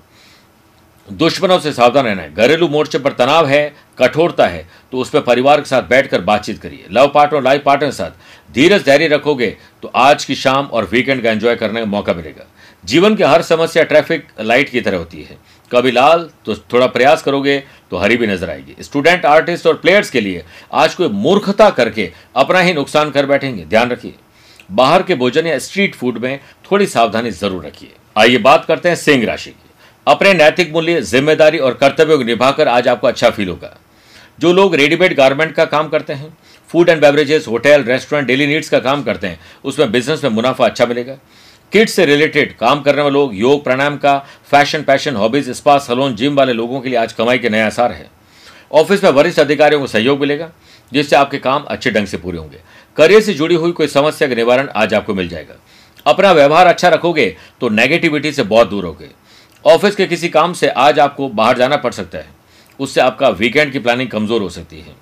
दुश्मनों 1.08 1.58
से 1.60 1.72
सावधान 1.74 2.06
रहना 2.06 2.22
है। 2.22 2.34
घरेलू 2.34 2.68
मोर्चे 2.68 3.00
पर 3.00 3.12
तनाव 3.14 3.48
है, 3.48 3.74
कठोरता 4.00 4.48
है 4.48 4.68
तो 4.92 4.98
उस 4.98 5.10
पर 5.10 5.22
परिवार 5.22 5.62
के 5.62 5.70
साथ 5.70 5.84
बैठकर 5.84 6.22
बातचीत 6.22 6.62
करिए। 6.62 6.86
लव 6.92 7.12
पार्टनर 7.14 7.44
लाइफ 7.44 7.64
पार्टनर 7.66 7.90
के 7.90 7.96
साथ 7.96 8.54
धीरज 8.54 8.84
धैर्य 8.86 9.08
रखोगे 9.08 9.56
तो 9.84 9.92
आज 9.96 10.26
की 10.26 10.36
शाम 10.36 10.66
और 10.66 10.86
वीकेंड 10.92 11.24
का 11.24 11.32
एंजॉय 11.32 11.56
करने 11.56 11.80
का 11.80 11.86
मौका 11.88 12.14
मिलेगा। 12.14 12.46
जीवन 12.84 13.16
की 13.16 13.24
हर 13.24 13.42
समस्या 13.42 13.84
ट्रैफ़िक 13.84 14.28
लाइट 14.42 14.70
की 14.70 14.82
तरह 14.82 14.98
होती 14.98 15.22
है। 15.22 15.38
कभी 15.72 15.92
लाल 15.92 16.30
तो 16.46 16.56
थोड़ा 16.74 16.88
प्रयास 16.88 17.22
करोगे 17.24 17.58
तो 17.92 17.98
हरी 17.98 18.18
भी 18.18 18.28
नज़र 18.28 18.50
आएगी। 18.50 18.84
स्टूडेंट, 18.84 19.26
आर्टिस्ट 19.26 19.68
और 19.68 19.76
प्लेयर्स 19.76 20.10
के 20.10 20.22
लिए 20.22 20.44
आज 20.74 20.96
कोई 20.96 21.08
मूर्खता 21.10 21.70
करके 21.72 22.12
अपना 22.36 22.60
ही 22.60 22.74
नुकसान 22.74 23.12
कर 23.12 23.26
बैठेंगे। 23.26 23.66
ध्यान 23.66 23.90
रखिए, 23.90 24.14
बाहर 24.70 25.04
के 25.04 25.16
भोजन 25.16 25.48
या 25.48 25.58
स्ट्रीट 25.60 25.96
फ़ूड 25.96 26.18
में 26.18 26.40
थोड़ी 26.72 26.88
सावधानी 26.88 27.32
ज़रूर 27.34 27.66
रखिए। 27.66 27.92
आइए 28.16 28.38
बात 28.40 28.66
करते 28.66 28.90
हैं 28.90 28.96
सिंह 28.98 29.26
राशि 29.26 29.50
की। 29.50 29.70
अपने 30.08 30.34
नैतिक 30.34 30.72
मूल्य, 30.74 31.02
ज़िम्मेदारी 31.04 31.58
और 31.60 31.74
कर्तव्यों 31.76 32.18
को 32.18 32.24
निभाकर 32.24 32.68
आज 32.68 32.88
आपको 32.88 33.08
अच्छा 33.08 33.30
फील 33.30 33.50
होगा। 33.50 33.76
जो 34.40 34.52
लोग 34.54 34.76
रेडीमेड 34.76 35.16
गारमेंट 35.18 35.54
का 35.54 35.66
काम 35.66 35.90
करते 35.90 36.14
हैं 36.14 36.38
food 36.70 36.90
and 36.90 37.02
beverages 37.02 37.48
hotel 37.48 37.84
restaurant 37.84 38.28
daily 38.28 38.48
needs 38.48 38.70
का 38.70 38.80
काम 38.80 39.04
करते 39.04 39.28
हैं, 39.28 39.40
उसमें 39.64 39.92
बिज़नेस 39.92 40.24
में 40.24 40.32
मुनाफा 40.32 40.66
अच्छा 40.66 40.86
मिलेगा। 40.86 41.18
किड्स 41.74 41.94
से 41.94 42.06
रिलेटेड 42.06 42.56
काम 42.58 42.82
करने 42.82 43.02
वाले 43.02 43.14
लोग, 43.14 43.36
योग, 43.36 43.64
प्राणायाम 43.64 43.98
का 43.98 44.18
fashion 44.52 44.84
passion 44.84 45.16
hobbies 45.16 45.50
spa 45.50 45.78
salon 45.78 46.16
gym 46.16 46.36
वाले 46.36 46.54
लोगों 46.54 46.80
के 46.82 46.90
लिए 46.90 46.98
आज 46.98 47.14
कमाई 47.14 47.38
के 47.38 47.50
नए 47.50 47.62
आसार 47.62 47.92
है। 47.92 48.10
ऑफ़िस 48.72 49.04
में 49.04 49.12
वरिष्ठ 49.12 49.40
अधिकारियों 49.40 49.82
को 49.82 49.88
सहयोग 49.88 50.20
मिलेगा, 50.20 50.50
जिससे 50.92 51.16
आपके 51.16 51.38
काम 51.38 51.64
अच्छे 51.64 51.92
ढंग 51.92 52.08
से 52.08 52.18
पूरे 52.18 52.38
होंगे। 52.38 52.60
करियर 52.98 53.22
से 53.22 53.34
जुड़ी 53.34 53.56
हुई 53.56 53.72
कोई 53.72 53.88
समस्या 53.88 54.28
का 54.28 54.36
निवारण 54.36 54.70
आज 54.76 54.94
आपको 54.94 55.14
मिल 55.14 55.30
जाएगा। 55.30 55.56
अपना 56.06 56.32
व्यवहार 56.32 56.68
अच्छा 56.68 56.90
रखोगे 56.90 57.36
तो 57.62 57.70
नेगेटिविटी 57.70 58.32
से 58.32 58.44
बहुत 58.46 58.70
दूर 58.70 58.86
होगे। 58.86 59.10
ऑफ़िस 59.66 59.96
के 59.96 60.06
किसी 60.08 60.30
काम 60.30 60.54
से 60.54 60.68
आज 60.70 61.00
आपको 61.00 61.30
बाहर 61.30 61.58
जाना 61.58 61.78
पड़ 61.78 61.92
सकता 61.94 62.18
है। 62.18 62.36
उससे 62.80 63.02
आपका 63.02 63.30
वीकेंड 63.30 63.72
की 63.72 63.80
प्लानिंग 63.80 64.10
कमज़ोर 64.10 64.42
हो 64.42 64.50
सकती 64.50 64.80
है। 64.80 64.96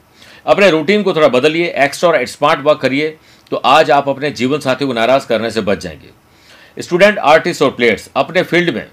अपने 0.45 0.69
रूटीन 0.72 1.03
को 1.03 1.13
थोड़ा 1.13 1.27
बदलिए 1.29 1.74
एक्स्ट्रा 1.77 2.10
और 2.10 2.25
स्मार्ट 2.25 2.60
वर्क 2.60 2.79
करिए 2.79 3.15
तो 3.51 3.57
आज 3.57 3.91
आप 3.91 4.10
अपने 4.10 4.31
जीवन 4.34 4.60
साथी 4.60 4.86
को 4.86 4.93
नाराज़ 4.93 5.27
करने 5.27 5.51
से 5.51 5.62
बच 5.62 5.77
जाएँगे। 5.77 6.14
स्टूडेंट, 6.77 7.17
आर्टिस्ट 7.17 7.62
और 7.62 7.72
प्लेयर्स 7.72 8.10
अपने 8.15 8.41
फ़ील्ड 8.44 8.75
में 8.75 8.88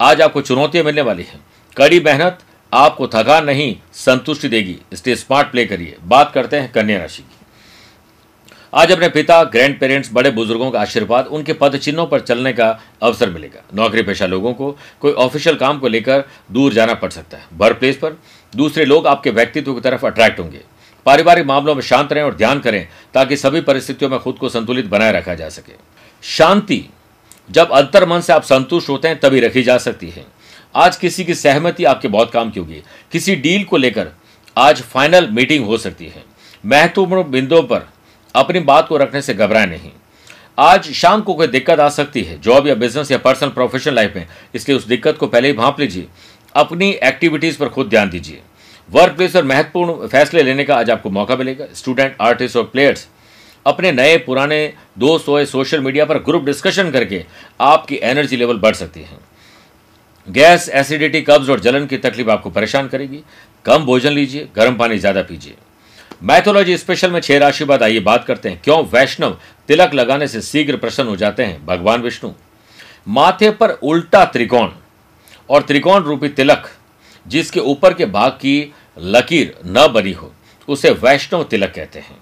आज 0.00 0.20
आपको 0.20 0.40
चुनौतियाँ 0.40 0.84
मिलने 0.84 1.00
वाली 1.00 1.22
हैं। 1.22 1.40
कड़ी 1.76 2.00
मेहनत 2.00 2.38
आपको 2.72 3.06
थकान 3.08 3.44
नहीं, 3.44 3.76
संतुष्टि 3.92 4.48
देगी। 4.48 4.76
इसलिए 4.92 5.16
स्मार्ट 5.16 5.50
प्ले 5.50 5.64
करिए। 5.66 5.96
बात 6.04 6.32
करते 6.32 6.56
हैं 6.56 6.72
कन्या 6.72 6.98
राशि 6.98 7.22
की। 7.22 7.36
आज 8.74 8.92
अपने 8.92 9.08
पिता 9.08 9.42
ग्रैंड 9.44 9.78
पेरेंट्स 9.80 10.10
बड़े 10.12 10.30
बुज़ुर्गों 10.30 10.70
का 10.70 10.80
आशीर्वाद, 10.80 11.26
उनके 11.26 11.52
पद 11.52 11.76
चिन्हों 11.76 12.06
पर 12.06 12.20
चलने 12.20 12.52
का 12.52 12.80
अवसर 13.02 13.30
मिलेगा। 13.30 13.62
नौकरी 13.74 14.02
पेशा 14.02 14.26
लोगों 14.26 14.52
को 14.54 14.78
कोई 15.00 15.12
ऑफिशियल 15.12 15.56
काम 15.56 15.78
को 15.78 15.88
लेकर 15.88 16.24
दूर 16.52 16.72
जाना 16.72 16.94
पड़ 16.94 17.10
सकता 17.10 17.36
है। 17.36 17.46
वर्क 17.56 17.78
प्लेस 17.78 17.96
पर 17.96 18.18
दूसरे 18.56 18.84
लोग 18.84 19.06
आपके 19.06 19.30
व्यक्तित्व 19.30 19.74
की 19.74 19.80
तरफ़ 19.80 20.06
अट्रैक्ट 20.06 20.40
होंगे। 20.40 20.60
पारिवारिक 21.06 21.46
मामलों 21.46 21.74
में 21.74 21.82
शांत 21.82 22.12
रहें 22.12 22.24
और 22.24 22.34
ध्यान 22.34 22.60
करें 22.60 22.88
ताकि 23.14 23.36
सभी 23.36 23.60
परिस्थितियों 23.60 24.10
में 24.10 24.18
खुद 24.20 24.36
को 24.36 24.48
संतुलित 24.48 24.86
बनाए 24.86 25.12
रखा 25.12 25.34
जा 25.34 25.48
सके। 25.48 25.72
शांति 26.22 26.88
जब 27.50 27.70
अंतर 27.70 28.06
मन 28.06 28.20
से 28.20 28.32
आप 28.32 28.42
संतुष्ट 28.42 28.88
होते 28.88 29.08
हैं, 29.08 29.20
तभी 29.20 29.40
रखी 29.40 29.62
जा 29.62 29.78
सकती 29.78 30.10
है। 30.10 30.24
आज 30.74 30.96
किसी 30.96 31.24
की 31.24 31.34
सहमति 31.34 31.84
आपके 31.84 32.08
बहुत 32.08 32.32
काम 32.32 32.50
की 32.50 32.60
होगी। 32.60 32.82
किसी 33.12 33.36
डील 33.36 33.64
को 33.64 33.76
लेकर 33.76 34.08
आज 34.56 34.82
फाइनल 34.82 35.28
मीटिंग 35.30 35.64
हो 35.66 35.78
सकती 35.78 36.06
है। 36.06 36.24
महत्वपूर्ण 36.66 37.30
बिंदुओं 37.30 37.62
पर 37.62 37.88
अपनी 38.34 38.60
बात 38.60 38.88
को 38.88 38.96
रखने 38.96 39.22
से 39.22 39.34
घबराएँ 39.34 39.66
नहीं। 39.66 39.90
आज 40.58 40.92
शाम 40.92 41.20
को 41.20 41.34
कोई 41.34 41.46
दिक्कत 41.46 41.80
आ 41.80 41.88
सकती 41.88 42.22
है, 42.22 42.40
जॉब 42.40 42.66
या 42.66 42.74
बिज़नेस 42.74 43.10
या 43.10 43.18
पर्सनल 43.18 43.48
प्रोफेशनल 43.48 43.94
लाइफ 43.94 44.12
में 44.16 44.26
इसलिए 44.54 44.78
उस 44.78 44.86
दिक्कत 44.86 45.16
को 45.16 45.26
पहले 45.26 45.48
ही 45.48 45.54
भाप 45.54 45.80
लीजिए। 45.80 46.06
अपनी 46.54 46.90
एक्टिविटीज़ 46.90 47.58
पर 47.58 47.68
खुद 47.68 47.88
ध्यान 47.88 48.10
दीजिए। 48.10 48.40
वर्क 48.90 49.12
प्लेस 49.12 49.32
पर 49.32 49.44
महत्वपूर्ण 49.44 50.08
फैसले 50.08 50.42
लेने 50.42 50.64
का 50.64 50.76
आज 50.76 50.90
आपको 50.90 51.10
मौका 51.10 51.36
मिलेगा। 51.36 51.64
स्टूडेंट, 51.74 52.16
आर्टिस्ट 52.20 52.56
और 52.56 52.64
प्लेयर्स 52.64 53.08
अपने 53.66 53.92
नए 53.92 54.16
पुराने 54.18 54.72
दोस्त 54.98 55.28
हो 55.28 55.44
सोशल 55.46 55.80
मीडिया 55.80 56.04
पर 56.04 56.18
ग्रुप 56.18 56.44
डिस्कशन 56.44 56.90
करके 56.90 57.24
आपकी 57.60 57.98
एनर्जी 58.02 58.36
लेवल 58.36 58.58
बढ़ 58.58 58.74
सकती 58.74 59.00
है। 59.00 59.18
गैस, 60.28 60.68
एसिडिटी, 60.68 61.20
कब्ज 61.20 61.50
और 61.50 61.60
जलन 61.60 61.86
की 61.86 61.96
तकलीफ़ 61.98 62.30
आपको 62.30 62.50
परेशान 62.50 62.88
करेगी। 62.88 63.22
कम 63.64 63.84
भोजन 63.84 64.12
लीजिए, 64.12 64.48
गर्म 64.56 64.76
पानी 64.76 64.98
ज़्यादा 64.98 65.22
पीजिए। 65.22 65.54
मैथोलॉजी 66.22 66.76
स्पेशल 66.76 67.10
में 67.10 67.20
छह 67.20 67.38
राशि 67.38 67.64
बाद 67.64 67.82
आइए 67.82 68.00
बात 68.00 68.24
करते 68.24 68.48
हैं। 68.48 68.60
क्यों? 68.64 68.84
वैष्णव 68.86 69.38
तिलक 69.68 69.94
लगाने 69.94 70.28
से 70.28 70.40
शीघ्र 70.42 70.76
प्रसन्न 70.76 71.08
हो 71.08 71.16
जाते 71.16 71.44
हैं। 71.44 71.64
भगवान 71.66 72.02
विष्णु। 72.02 72.32
माथे 73.08 73.50
पर 73.50 73.70
उल्टा 73.70 74.24
त्रिकोण 74.24 74.70
और 75.48 75.62
त्रिकोण 75.62 76.02
रूपी 76.02 76.28
तिलक, 76.28 76.68
जिसके 77.26 77.60
ऊपर 77.62 77.94
के 77.94 78.06
भाग 78.06 78.32
की 78.32 78.72
लकीर 78.98 79.54
न 79.66 79.86
बनी 79.92 80.12
हो, 80.12 80.32
उसे 80.68 80.90
वैष्णव 80.92 81.44
तिलक 81.44 81.72
कहते 81.74 81.98
हैं। 81.98 82.16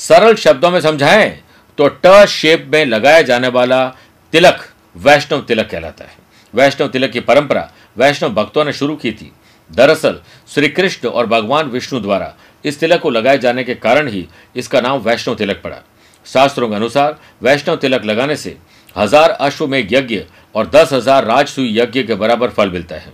सरल 0.00 0.34
शब्दों 0.34 0.70
में 0.70 0.80
समझाएँ 0.80 1.30
तो 1.78 1.88
ट 2.04 2.26
शेप 2.28 2.68
में 2.72 2.84
लगाया 2.84 3.22
जाने 3.22 3.48
वाला 3.48 3.86
तिलक 4.32 4.64
वैष्णव 4.96 5.40
तिलक 5.40 5.68
कहलाता 5.70 6.04
है। 6.04 6.16
वैष्णव 6.54 6.88
तिलक 6.88 7.10
की 7.10 7.20
परंपरा 7.20 7.70
वैष्णव 7.96 8.32
भक्तों 8.34 8.64
ने 8.64 8.72
शुरू 8.72 8.96
की 8.96 9.12
थी। 9.12 9.30
दरअसल 9.70 10.20
श्री 10.48 10.68
कृष्ण 10.68 11.08
और 11.08 11.26
भगवान 11.26 11.68
विष्णु 11.68 12.00
द्वारा 12.00 12.34
इस 12.64 12.78
तिलक 12.80 13.00
को 13.00 13.10
लगाए 13.10 13.38
जाने 13.38 13.64
के 13.64 13.74
कारण 13.74 14.08
ही 14.08 14.26
इसका 14.56 14.80
नाम 14.80 15.00
वैष्णव 15.00 15.34
तिलक 15.34 15.60
पड़ा। 15.64 15.80
शास्त्रों 16.26 16.68
के 16.68 16.74
अनुसार, 16.74 17.18
वैष्णव 17.42 17.76
तिलक 17.76 18.04
लगाने 18.04 18.36
से 18.36 18.56
हज़ार 18.96 19.30
अश्वमेघ 19.30 19.86
यज्ञ 19.92 20.22
और 20.54 20.66
दस 20.66 20.92
हज़ार 20.92 21.24
राजसूय 21.24 21.78
यज्ञ 21.80 22.02
के 22.02 22.14
बराबर 22.14 22.50
फल 22.50 22.70
मिलता 22.70 22.94
है। 22.94 23.12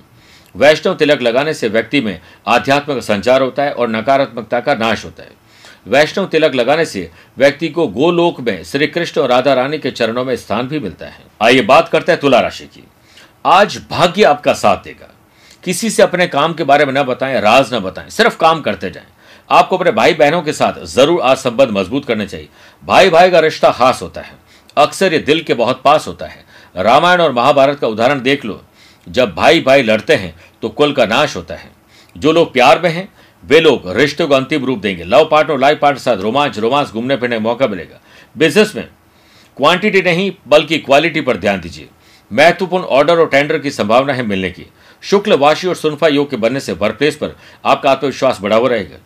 वैष्णव 0.54 0.94
तिलक 0.94 1.22
लगाने 1.22 1.54
से 1.54 1.68
व्यक्ति 1.68 2.00
में 2.00 2.20
आध्यात्मिक 2.46 3.02
संचार 3.02 3.42
होता 3.42 3.62
है 3.62 3.72
और 3.72 3.88
नकारात्मकता 3.88 4.60
का 4.60 4.74
नाश 4.74 5.04
होता 5.04 5.22
है। 5.22 5.45
वैष्णव 5.86 6.26
तिलक 6.26 6.54
लगाने 6.54 6.84
से 6.84 7.10
व्यक्ति 7.38 7.68
को 7.68 7.86
गोलोक 7.88 8.40
में 8.40 8.62
श्री 8.64 8.86
कृष्ण 8.86 9.20
और 9.20 9.28
राधा 9.28 9.52
रानी 9.54 9.78
के 9.78 9.90
चरणों 9.90 10.24
में 10.24 10.34
स्थान 10.36 10.68
भी 10.68 10.78
मिलता 10.78 11.06
है। 11.06 11.24
आइए 11.42 11.60
बात 11.62 11.88
करते 11.88 12.12
हैं 12.12 12.20
तुला 12.20 12.40
राशि 12.40 12.64
की। 12.64 12.84
आज 13.44 13.76
भाग्य 13.90 14.24
आपका 14.24 14.52
साथ 14.54 14.76
देगा। 14.76 15.12
किसी 15.64 15.90
से 15.90 16.02
अपने 16.02 16.26
काम 16.26 16.54
के 16.54 16.64
बारे 16.64 16.84
में 16.84 16.92
न 16.92 17.02
बताएँ, 17.02 17.40
राज 17.40 17.74
न 17.74 17.78
बताएँ, 17.80 18.10
सिर्फ़ 18.10 18.36
काम 18.38 18.60
करते 18.60 18.90
जाएँ। 18.90 19.06
आपको 19.50 19.76
अपने 19.76 19.90
भाई 19.90 20.14
बहनों 20.14 20.42
के 20.42 20.52
साथ 20.52 20.84
ज़रूर 20.86 21.20
आज 21.20 21.36
संबंध 21.36 21.70
मज़बूत 21.70 22.04
करने 22.04 22.26
चाहिए। 22.26 22.48
भाई 22.82 23.10
भाई 23.10 23.30
का 23.30 23.40
रिश्ता 23.40 23.70
खास 23.70 24.02
होता 24.02 24.20
है। 24.20 24.34
अक्सर 24.76 25.12
ये 25.12 25.18
दिल 25.18 25.40
के 25.40 25.54
बहुत 25.54 25.82
पास 25.82 26.06
होता 26.08 26.26
है। 26.26 26.44
रामायण 26.76 27.20
और 27.20 27.32
महाभारत 27.32 27.78
का 27.78 27.88
उदाहरण 27.88 28.20
देख 28.22 28.44
लो। 28.44 28.62
जब 29.06 29.34
भाई 29.34 29.60
भाई 29.60 29.82
लड़ते 29.82 30.14
हैं 30.14 30.34
तो 30.62 30.68
कुल 30.68 30.92
का 30.92 31.06
नाश 31.06 31.36
होता 31.36 31.54
है। 31.54 31.70
जो 32.16 32.32
लोग 32.32 32.52
प्यार 32.52 32.80
में 32.80 32.90
हैं 32.90 33.08
वे 33.44 33.60
लोग 33.60 33.90
रिश्तों 33.96 34.26
को 34.28 34.34
अंतिम 34.34 34.64
रूप 34.64 34.78
देंगे। 34.78 35.04
लव 35.04 35.28
पार्टनर 35.30 35.58
लाइफ 35.58 35.78
पार्टनर 35.78 36.00
साथ 36.00 36.16
रोमांच, 36.16 36.58
रोमांस 36.58 36.90
घूमने 36.90 37.16
फिरने 37.16 37.36
का 37.36 37.40
मौका 37.40 37.66
मिलेगा। 37.66 38.00
बिज़नेस 38.36 38.74
में 38.76 38.88
क्वांटिटी 39.56 40.02
नहीं, 40.02 40.32
बल्कि 40.48 40.78
क्वालिटी 40.78 41.20
पर 41.20 41.36
ध्यान 41.36 41.60
दीजिए। 41.60 41.88
महत्वपूर्ण 42.30 42.84
ऑर्डर 42.84 43.18
और 43.18 43.28
टेंडर 43.28 43.58
की 43.58 43.70
संभावना 43.70 44.12
है 44.12 44.22
मिलने 44.22 44.50
की। 44.50 44.66
शुक्ल 45.02 45.32
वाशी 45.32 45.68
और 45.68 45.74
सुनफा 45.74 46.08
योग 46.08 46.30
के 46.30 46.36
बनने 46.36 46.60
से 46.60 46.72
वर्क 46.72 46.96
प्लेस 46.96 47.16
पर 47.16 47.36
आपका 47.64 47.90
आत्मविश्वास 47.90 48.38
बढ़ा 48.40 48.56
हुआ 48.56 48.68
रहेगा। 48.68 48.98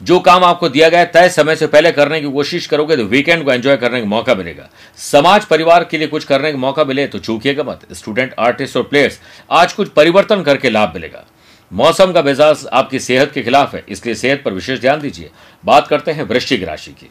जो 0.00 0.18
काम 0.20 0.44
आपको 0.44 0.68
दिया 0.68 0.88
गया 0.88 1.04
तय 1.04 1.28
समय 1.28 1.56
से 1.56 1.66
पहले 1.66 1.90
करने 1.92 2.20
की 2.20 2.30
कोशिश 2.32 2.66
करोगे 2.66 2.96
तो 2.96 3.04
वीकेंड 3.04 3.44
को 3.44 3.52
एंजॉय 3.52 3.76
करने 3.76 4.00
का 4.00 4.06
मौका 4.06 4.34
मिलेगा। 4.34 4.68
समाज, 4.96 5.44
परिवार 5.44 5.84
के 5.84 5.98
लिए 5.98 6.08
कुछ 6.08 6.24
करने 6.24 6.52
का 6.52 6.58
मौका 6.58 6.84
मिले 6.84 7.06
तो 7.06 7.18
चूकिएगा 7.18 7.62
मत। 7.62 7.86
स्टूडेंट 7.92 8.34
आर्टिस्ट 8.38 8.76
और 8.76 8.82
प्लेयर्स 8.82 9.20
आज 9.50 9.72
कुछ 9.72 9.88
परिवर्तन 9.88 10.42
करके 10.42 10.70
लाभ 10.70 10.94
मिलेगा। 10.94 11.24
मौसम 11.72 12.10
का 12.12 12.22
मिजाज 12.22 12.66
आपकी 12.72 12.98
सेहत 12.98 13.30
के 13.32 13.42
खिलाफ 13.42 13.74
है, 13.74 13.84
इसलिए 13.88 14.14
सेहत 14.14 14.42
पर 14.44 14.52
विशेष 14.52 14.80
ध्यान 14.80 15.00
दीजिए। 15.00 15.30
बात 15.64 15.86
करते 15.88 16.12
हैं 16.12 16.22
वृश्चिक 16.22 16.62
राशि 16.62 16.90
की। 16.90 17.08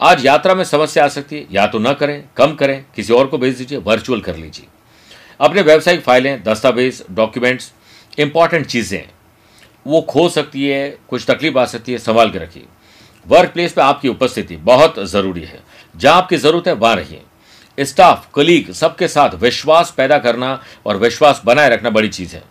आज 0.00 0.24
यात्रा 0.26 0.54
में 0.54 0.64
समस्या 0.64 1.04
आ 1.04 1.08
सकती 1.08 1.36
है, 1.36 1.46
या 1.52 1.66
तो 1.66 1.78
न 1.78 1.92
करें, 1.92 2.24
कम 2.36 2.54
करें, 2.54 2.84
किसी 2.96 3.12
और 3.12 3.26
को 3.26 3.38
भेज 3.38 3.56
दीजिए 3.58 3.78
वर्चुअल 3.78 4.20
कर 4.20 4.36
लीजिए। 4.36 4.66
अपने 5.40 5.62
व्यावसायिक 5.62 6.02
फाइलें, 6.02 6.42
दस्तावेज़ 6.42 7.02
डॉक्यूमेंट्स 7.10 7.72
इंपॉर्टेंट 8.18 8.66
चीज़ें, 8.66 9.08
वो 9.86 10.00
खो 10.00 10.28
सकती 10.28 10.66
है, 10.66 10.98
कुछ 11.08 11.24
तकलीफ़ 11.30 11.58
आ 11.58 11.64
सकती 11.64 11.92
है, 11.92 11.98
संभाल 11.98 12.30
के 12.30 12.38
रखिए। 12.38 12.64
वर्क 13.26 13.50
प्लेस 13.50 13.72
पर 13.72 13.82
आपकी 13.82 14.08
उपस्थिति 14.08 14.56
बहुत 14.56 14.98
ज़रूरी 15.04 15.42
है। 15.42 15.60
जहाँ 15.94 16.16
आपकी 16.16 16.36
ज़रूरत 16.36 16.68
है, 16.68 16.72
वहाँ 16.72 16.94
रहिए। 16.96 17.22
स्टाफ 17.78 18.28
कलीग 18.34 18.70
सबके 18.72 19.08
साथ 19.08 19.34
विश्वास 19.34 19.92
पैदा 19.96 20.18
करना 20.18 20.60
और 20.86 20.96
विश्वास 20.96 21.42
बनाए 21.44 21.68
रखना 21.68 21.90
बड़ी 21.90 22.08
चीज़ 22.08 22.36
है। 22.36 22.42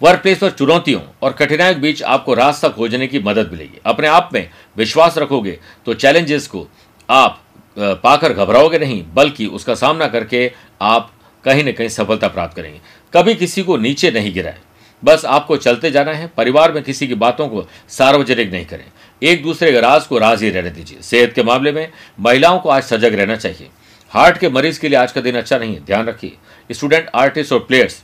वर्क 0.00 0.20
प्लेस 0.20 0.38
पर 0.38 0.50
चुनौतियों 0.50 1.00
और 1.22 1.32
कठिनाइयों 1.32 1.74
के 1.74 1.80
बीच 1.80 2.02
आपको 2.02 2.34
रास्ता 2.34 2.68
खोजने 2.68 3.06
की 3.06 3.18
मदद 3.18 3.50
मिलेगी। 3.52 3.80
अपने 3.86 4.06
आप 4.08 4.30
में 4.34 4.48
विश्वास 4.76 5.18
रखोगे 5.18 5.58
तो 5.86 5.94
चैलेंजेस 5.94 6.46
को 6.46 6.66
आप 7.08 7.40
पाकर 7.76 8.32
घबराओगे 8.32 8.78
नहीं, 8.78 9.04
बल्कि 9.14 9.46
उसका 9.46 9.74
सामना 9.74 10.06
करके 10.08 10.50
आप 10.82 11.10
कहीं 11.44 11.64
ना 11.64 11.72
कहीं 11.72 11.88
सफलता 11.88 12.28
प्राप्त 12.28 12.56
करेंगे। 12.56 12.80
कभी 13.12 13.34
किसी 13.34 13.62
को 13.62 13.76
नीचे 13.76 14.10
नहीं 14.10 14.32
गिराए। 14.34 14.58
बस 15.02 15.24
आपको 15.24 15.56
चलते 15.56 15.90
जाना 15.90 16.12
है, 16.12 16.26
परिवार 16.36 16.72
में 16.72 16.82
किसी 16.82 17.08
की 17.08 17.14
बातों 17.14 17.48
को 17.48 17.66
सार्वजनिक 17.88 18.52
नहीं 18.52 18.64
करें। 18.66 18.84
एक 19.22 19.42
दूसरे 19.42 19.72
के 19.72 19.80
राज 19.80 20.06
को 20.06 20.18
राज 20.18 20.42
ही 20.42 20.50
रहने 20.50 20.70
दीजिए। 20.70 21.02
सेहत 21.02 21.32
के 21.32 21.42
मामले 21.42 21.72
में 21.72 21.90
महिलाओं 22.20 22.58
को 22.58 22.68
आज 22.68 22.82
सजग 22.82 23.14
रहना 23.14 23.36
चाहिए। 23.36 23.68
हार्ट 24.12 24.38
के 24.38 24.48
मरीज़ 24.48 24.80
के 24.80 24.88
लिए 24.88 24.98
आज 24.98 25.12
का 25.12 25.20
दिन 25.20 25.36
अच्छा 25.36 25.58
नहीं 25.58 25.74
है, 25.74 25.84
ध्यान 25.84 26.06
रखिए। 26.06 26.36
स्टूडेंट, 26.70 27.08
आर्टिस्ट 27.14 27.52
और 27.52 27.58
प्लेयर्स 27.60 28.02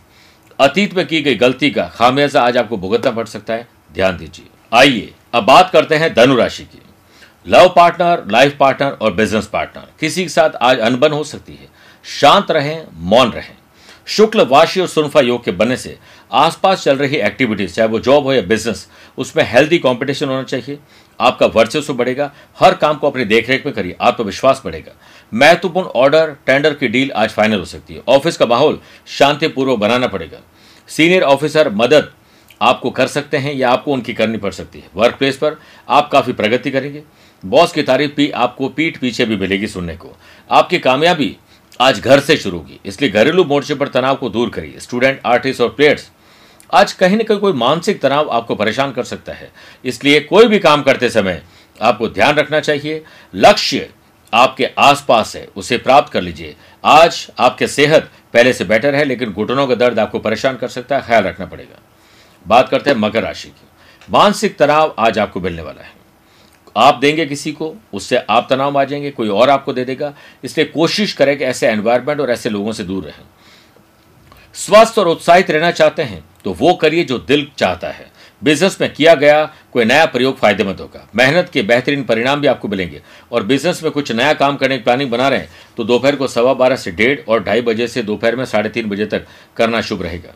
अतीत 0.61 0.95
में 0.95 1.07
की 1.07 1.23
गई 1.23 1.35
गलती 1.35 1.71
का 1.71 1.85
खामियाजा 1.85 2.43
आज 2.43 2.57
आपको 2.57 2.76
भुगतना 2.76 3.11
पड़ 3.11 3.26
सकता 3.26 3.55
है। 3.55 3.69
ध्यान 3.95 4.17
दीजिए। 4.17 4.47
आइए, 4.73 5.12
अब 5.35 5.45
बात 5.45 5.71
करते 5.71 5.95
हैं 5.95 6.14
धनु 6.14 6.37
राशि 6.37 6.62
की। 6.62 6.83
लव 7.49 7.69
पार्टनर, 7.69 8.25
लाइफ 8.31 8.57
पार्टनर 8.61 8.90
और 8.90 9.12
बिज़नेस 9.12 9.47
पार्टनर, 9.47 9.85
किसी 10.00 10.23
के 10.23 10.29
साथ 10.29 10.50
आज 10.62 10.79
अनबन 10.79 11.12
हो 11.12 11.25
सकती 11.25 11.52
है। 11.52 11.69
शांत 12.05 12.50
रहें, 12.50 12.87
मौन 12.95 13.31
रहें। 13.31 13.55
शुक्ल, 14.07 14.40
वाशी 14.40 14.81
और 14.81 14.87
सुनफा 14.87 15.21
योग 15.21 15.45
के 15.45 15.50
बनने 15.50 15.76
से 15.76 15.99
आसपास 16.33 16.83
चल 16.83 16.97
रही 16.97 17.17
एक्टिविटीज़ 17.17 17.75
चाहे 17.75 17.88
वो 17.88 17.99
जॉब 18.00 18.25
हो 18.25 18.33
या 18.33 18.43
बिज़नेस 18.43 18.88
उसमें 19.19 19.45
हेल्दी 19.45 19.79
कंपटीशन 19.79 20.29
होना 20.29 20.43
चाहिए। 20.43 20.79
आपका 21.21 21.47
वर्चस्व 21.47 21.95
बढ़ेगा, 21.95 22.33
हर 22.61 22.75
काम 22.75 22.97
को 22.97 23.11
अपनी 23.11 23.25
देखरेख 23.25 23.67
में 23.67 23.75
करिए, 23.75 23.97
आत्मविश्वास 24.00 24.62
बढ़ेगा। 24.64 24.93
महत्वपूर्ण 25.32 25.88
ऑर्डर 25.88 26.34
टेंडर 26.46 26.75
की 26.75 26.88
डील 26.88 27.12
आज 27.12 27.30
फाइनल 27.30 27.58
हो 27.58 27.64
सकती 27.64 27.94
है। 27.94 28.02
ऑफ़िस 28.08 28.37
का 28.37 28.46
माहौल 28.46 28.80
शांतिपूर्वक 29.06 29.78
बनाना 29.78 30.06
पड़ेगा। 30.06 30.38
सीनियर 30.88 31.22
ऑफिसर 31.22 31.70
मदद 31.70 32.10
आपको 32.60 32.90
कर 32.90 33.06
सकते 33.06 33.37
हैं 33.37 33.54
या 33.54 33.70
आपको 33.70 33.92
उनकी 33.92 34.14
करनी 34.14 34.38
पड़ 34.38 34.50
सकती 34.52 34.78
है। 34.78 34.88
वर्क 34.96 35.14
प्लेस 35.14 35.37
पर 35.37 35.56
आप 35.88 36.10
काफ़ी 36.10 36.32
प्रगति 36.32 36.70
करेंगे। 36.70 37.02
बॉस 37.44 37.72
की 37.72 37.82
तारीफ़ 37.82 38.12
भी 38.16 38.30
आपको 38.30 38.68
पीठ 38.68 38.99
पीछे 38.99 39.25
भी 39.25 39.37
मिलेगी 39.37 39.66
सुनने 39.66 39.96
को। 39.96 40.16
आपकी 40.50 40.78
कामयाबी 40.78 41.37
आज 41.80 42.00
घर 42.00 42.20
से 42.20 42.37
शुरू 42.37 42.58
होगी। 42.58 42.80
इसलिए 42.87 43.10
घरेलू 43.10 43.44
मोर्चे 43.44 43.75
पर 43.75 43.88
तनाव 43.88 44.16
को 44.16 44.28
दूर 44.28 44.50
करिए। 44.50 44.78
स्टूडेंट 44.78 45.20
आर्टिस्ट 45.26 45.60
और 45.60 45.68
प्लेयर्स 45.68 46.10
आज 46.75 46.92
कहीं 46.92 47.16
ना 47.16 47.22
कहीं 47.22 47.38
कोई 47.38 47.52
मानसिक 47.52 48.00
तनाव 48.00 48.30
आपको 48.30 48.54
परेशान 48.54 48.92
कर 48.92 49.04
सकता 49.04 49.32
है। 49.32 49.50
इसलिए 49.84 50.20
कोई 50.20 50.49
भी 50.49 50.58
काम 50.58 50.82
करते 50.82 51.10
समय 51.10 51.42
आपको 51.80 52.08
ध्यान 52.08 52.34
रखना 52.37 52.60
चाहिए। 52.60 53.02
लक्ष्य 53.34 53.90
आपके 54.34 54.64
आसपास 54.78 55.37
है, 55.37 55.49
उसे 55.56 55.78
प्राप्त 55.78 56.12
कर 56.12 56.20
लीजिए। 56.20 56.56
आज 56.84 57.28
आपके 57.38 57.66
सेहत 57.66 58.10
पहले 58.34 58.52
से 58.52 58.64
बेटर 58.64 58.94
है, 58.94 59.04
लेकिन 59.04 59.32
घुटनों 59.32 59.66
का 59.66 59.75
दर्द 59.75 59.99
आपको 59.99 60.18
परेशान 60.18 60.56
कर 60.56 60.68
सकता 60.68 60.99
है, 60.99 61.02
ख्याल 61.06 61.25
रखना 61.25 61.46
पड़ेगा। 61.46 61.78
बात 62.46 62.68
करते 62.68 62.90
हैं 62.90 62.96
मकर 62.96 63.22
राशि 63.22 63.49
की। 63.49 63.68
मानसिक 64.10 64.58
तनाव 64.58 64.94
आज 64.99 65.18
आपको 65.18 65.40
मिलने 65.40 65.62
वाला 65.62 65.82
है। 65.82 65.92
आप 66.76 66.94
देंगे 66.94 67.26
किसी 67.26 67.52
को, 67.52 67.75
उससे 67.92 68.16
आप 68.16 68.46
तनाव 68.50 68.78
आ 68.80 68.84
जाएँगे 68.84 69.10
कोई 69.10 69.28
और 69.28 69.50
आपको 69.50 69.72
दे 69.72 69.84
देगा। 69.84 70.14
इसलिए 70.44 70.66
कोशिश 70.66 71.12
करें 71.12 71.38
कि 71.38 71.44
ऐसे 71.44 71.68
एनवायरमेंट 71.68 72.20
और 72.20 72.30
ऐसे 72.30 72.49
लोगों 72.49 72.72
से 72.72 72.84
दूर 72.84 73.04
रहें। 73.04 73.25
स्वस्थ 74.54 74.99
और 74.99 75.08
उत्साहित 75.08 75.50
रहना 75.50 75.70
चाहते 75.70 76.02
हैं 76.02 76.25
तो 76.44 76.52
वो 76.52 76.75
करिए 76.75 77.04
जो 77.04 77.18
दिल 77.18 77.50
चाहता 77.58 77.88
है। 77.88 78.10
बिज़नेस 78.42 78.76
में 78.80 78.92
किया 78.92 79.14
गया 79.14 79.44
कोई 79.73 79.85
नया 79.85 80.04
प्रयोग 80.06 80.38
फ़ायदेमंद 80.38 80.80
होगा। 80.80 81.06
मेहनत 81.16 81.50
के 81.52 81.62
बेहतरीन 81.62 82.02
परिणाम 82.04 82.40
भी 82.40 82.47
आपको 82.47 82.68
मिलेंगे। 82.68 83.00
और 83.32 83.42
बिज़नेस 83.44 83.82
में 83.82 83.90
कुछ 83.92 84.12
नया 84.12 84.32
काम 84.35 84.56
करने 84.56 84.78
की 84.78 84.85
प्लानिंग 84.85 85.11
बना 85.11 85.28
रहे 85.28 85.38
हैं 85.38 85.49
तो 85.76 85.85
दोपहर 85.85 86.16
को 86.16 86.28
सवा 86.28 86.54
बारह 86.54 86.76
से 86.76 86.90
डेढ़ 86.92 87.18
और 87.28 87.42
ढाई 87.44 87.61
बजे 87.62 87.88
से 87.88 88.02
दोपहर 88.02 88.37
में 88.37 88.44
साढ़े 88.47 88.70
तीन 88.70 88.88
बजे 88.88 89.06
तक 89.06 89.26
करना 89.56 89.80
शुभ 89.82 90.02
रहेगा। 90.02 90.35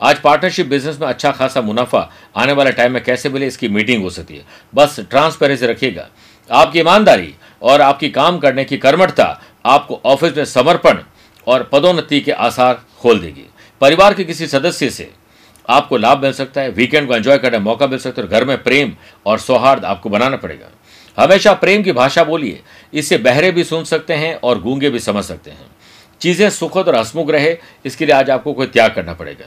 आज 0.00 0.20
पार्टनरशिप 0.20 0.66
बिज़नेस 0.66 1.00
में 1.00 1.06
अच्छा 1.08 1.30
खासा 1.32 1.60
मुनाफा 1.62 2.10
आने 2.36 2.52
वाले 2.52 2.72
टाइम 2.72 2.92
में 2.92 3.02
कैसे 3.04 3.28
मिले, 3.28 3.46
इसकी 3.46 3.68
मीटिंग 3.68 4.02
हो 4.02 4.10
सकती 4.10 4.36
है। 4.36 4.44
बस 4.74 5.00
ट्रांसपेरेंसी 5.00 5.66
रखिएगा। 5.66 6.08
आपकी 6.50 6.78
ईमानदारी 6.78 7.34
और 7.62 7.80
आपकी 7.80 8.08
काम 8.10 8.38
करने 8.38 8.64
की 8.64 8.76
कर्मठता 8.76 9.40
आपको 9.64 10.00
ऑफ़िस 10.04 10.36
में 10.36 10.44
समर्पण 10.44 10.98
और 11.46 11.68
पदोन्नति 11.72 12.20
के 12.20 12.32
आसार 12.32 12.80
खोल 12.98 13.18
देगी। 13.18 13.44
परिवार 13.80 14.14
के 14.14 14.24
किसी 14.24 14.46
सदस्य 14.46 14.90
से 14.90 15.10
आपको 15.68 15.96
लाभ 15.96 16.22
मिल 16.22 16.32
सकता 16.32 16.60
है 16.60 16.70
वीकेंड 16.70 17.08
को 17.08 17.14
एंजॉय 17.14 17.38
करने 17.38 17.58
का 17.58 17.64
मौका 17.64 17.86
मिल 17.86 17.98
सकता 17.98 18.22
है 18.22 18.28
घर 18.28 18.44
में 18.44 18.62
प्रेम 18.62 18.92
और 19.26 19.38
सौहार्द 19.38 19.84
आपको 19.84 20.08
बनाना 20.08 20.36
पड़ेगा। 20.36 20.70
हमेशा 21.18 21.52
प्रेम 21.54 21.82
की 21.82 21.92
भाषा 21.92 22.24
बोलिए, 22.24 22.60
इससे 22.94 23.18
बहरे 23.18 23.50
भी 23.50 23.64
सुन 23.64 23.84
सकते 23.84 24.14
हैं 24.14 24.34
और 24.34 24.60
गूँगे 24.60 24.90
भी 24.90 25.00
समझ 25.00 25.24
सकते 25.24 25.50
हैं। 25.50 25.66
चीज़ें 26.20 26.48
सुखद 26.50 26.88
और 26.88 26.96
हसमुख 26.96 27.30
रहे, 27.30 27.56
इसके 27.84 28.06
लिए 28.06 28.14
आज 28.14 28.30
आपको 28.30 28.52
कोई 28.52 28.66
त्याग 28.66 28.94
करना 28.94 29.12
पड़ेगा। 29.12 29.46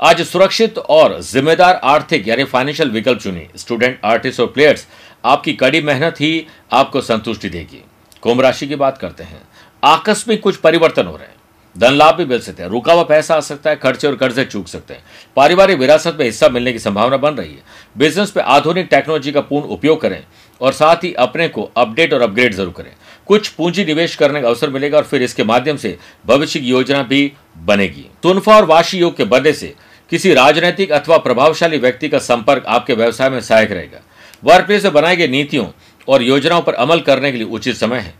आज 0.00 0.20
सुरक्षित 0.22 0.78
और 0.78 1.20
जिम्मेदार 1.22 1.80
आर्थिक 1.84 2.28
यानी 2.28 2.44
फाइनेंशियल 2.44 2.90
विकल्प 2.90 3.20
चुनिए। 3.20 3.48
स्टूडेंट 3.56 3.98
आर्टिस्ट 4.04 4.40
और 4.40 4.46
प्लेयर्स 4.46 4.86
आपकी 5.24 5.52
कड़ी 5.52 5.80
मेहनत 5.80 6.20
ही 6.20 6.46
आपको 6.72 7.00
संतुष्टि 7.00 7.48
देगी। 7.48 7.82
कुंभ 8.22 8.40
राशि 8.40 8.66
की 8.66 8.76
बात 8.76 8.98
करते 8.98 9.24
हैं। 9.24 9.42
आकस्मिक 9.82 10.42
कुछ 10.42 10.56
परिवर्तन 10.56 11.06
हो 11.06 11.16
रहे 11.16 11.26
हैं। 11.26 11.36
धन 11.78 11.92
लाभ 11.92 12.14
भी 12.14 12.24
मिल 12.24 12.40
सकते 12.40 12.62
हैं, 12.62 12.68
रुका 12.70 12.92
हुआ 12.92 13.02
पैसा 13.04 13.34
आ 13.34 13.40
सकता 13.40 13.70
है, 13.70 13.76
खर्चे 13.76 14.06
और 14.06 14.16
कर्जे 14.16 14.44
चूक 14.44 14.68
सकते 14.68 14.94
हैं। 14.94 15.02
पारिवारिक 15.36 15.78
विरासत 15.78 16.16
में 16.18 16.24
हिस्सा 16.24 16.48
मिलने 16.48 16.72
की 16.72 16.78
संभावना 16.78 17.16
बन 17.16 17.34
रही 17.34 17.50
है। 17.50 17.62
बिज़नेस 17.96 18.30
पे 18.30 18.40
आधुनिक 18.40 18.88
टेक्नोलॉजी 18.90 19.32
का 19.32 19.40
पूर्ण 19.42 19.66
उपयोग 19.68 20.00
करें 20.00 20.22
और 20.60 20.72
साथ 20.72 21.04
ही 21.04 21.12
अपने 21.18 21.48
को 21.48 21.70
अपडेट 21.76 22.14
और 22.14 22.22
अपग्रेड 22.22 22.54
ज़रूर 22.54 22.72
करें। 22.72 22.90
कुछ 23.26 23.48
पूंजी 23.48 23.84
निवेश 23.84 24.16
करने 24.16 24.40
का 24.42 24.48
अवसर 24.48 24.70
मिलेगा 24.70 24.98
और 24.98 25.04
फिर 25.04 25.22
इसके 25.22 25.44
माध्यम 25.44 25.76
से 25.76 25.96
भविष्य 26.26 26.60
की 26.60 26.66
योजना 26.66 27.02
भी 27.02 27.32
बनेगी। 27.58 28.06
तुनफा 28.22 28.56
और 28.56 28.64
वाशी 28.64 28.98
योग 28.98 29.16
के 29.16 29.24
बनने 29.26 29.52
से 29.52 29.74
किसी 30.10 30.34
राजनीतिक 30.34 30.92
अथवा 30.92 31.16
प्रभावशाली 31.18 31.78
व्यक्ति 31.78 32.08
का 32.08 32.18
संपर्क 32.18 32.64
आपके 32.68 32.94
व्यवसाय 32.94 33.30
में 33.30 33.40
सहायक 33.40 33.72
रहेगा। 33.72 34.00
वर्क 34.42 34.66
प्लेस 34.66 34.84
में 34.84 34.92
बनाई 34.92 35.16
गई 35.16 35.28
नीतियों 35.28 35.66
और 36.08 36.22
योजनाओं 36.22 36.62
पर 36.62 36.74
अमल 36.76 37.00
करने 37.00 37.32
के 37.32 37.38
लिए 37.38 37.46
उचित 37.46 37.76
समय 37.76 37.98
है। 37.98 38.14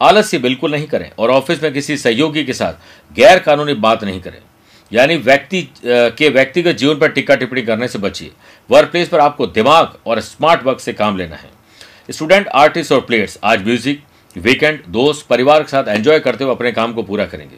आलस्य 0.00 0.38
बिल्कुल 0.38 0.72
नहीं 0.72 0.86
करें 0.86 1.10
और 1.10 1.30
ऑफ़िस 1.30 1.62
में 1.62 1.72
किसी 1.72 1.96
सहयोगी 1.96 2.44
के 2.44 2.52
साथ 2.52 3.14
गैर 3.16 3.38
कानूनी 3.38 3.74
बात 3.76 4.04
नहीं 4.04 4.20
करें। 4.20 4.40
यानी 4.92 5.16
व्यक्ति 5.18 5.62
के 5.84 6.28
व्यक्तिगत 6.28 6.76
जीवन 6.76 6.98
पर 6.98 7.08
टिक्का 7.10 7.34
टिप्पणी 7.34 7.62
करने 7.62 7.88
से 7.88 7.98
बचिए। 7.98 8.30
वर्क 8.70 8.90
प्लेस 8.90 9.08
पर 9.08 9.20
आपको 9.20 9.46
दिमाग 9.48 9.96
और 10.06 10.20
स्मार्ट 10.22 10.64
वर्क 10.64 10.80
से 10.80 10.92
काम 10.92 11.16
लेना 11.16 11.36
है। 11.36 11.50
स्टूडेंट, 12.10 12.48
आर्टिस्ट 12.48 12.92
और 12.92 13.00
प्लेयर्स, 13.00 13.38
आज 13.44 13.64
म्यूज़िक, 13.64 14.02
वीकेंड, 14.36 14.82
दोस्त, 14.88 15.26
परिवार 15.26 15.62
के 15.62 15.68
साथ 15.68 15.88
एंजॉय 15.88 16.18
करते 16.20 16.44
हुए 16.44 16.54
अपने 16.54 16.72
काम 16.72 16.92
को 16.92 17.02
पूरा 17.02 17.24
करेंगे। 17.26 17.56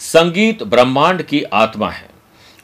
संगीत 0.00 0.62
ब्रह्मांड 0.64 1.22
की 1.22 1.42
आत्मा 1.44 1.90
है। 1.90 2.10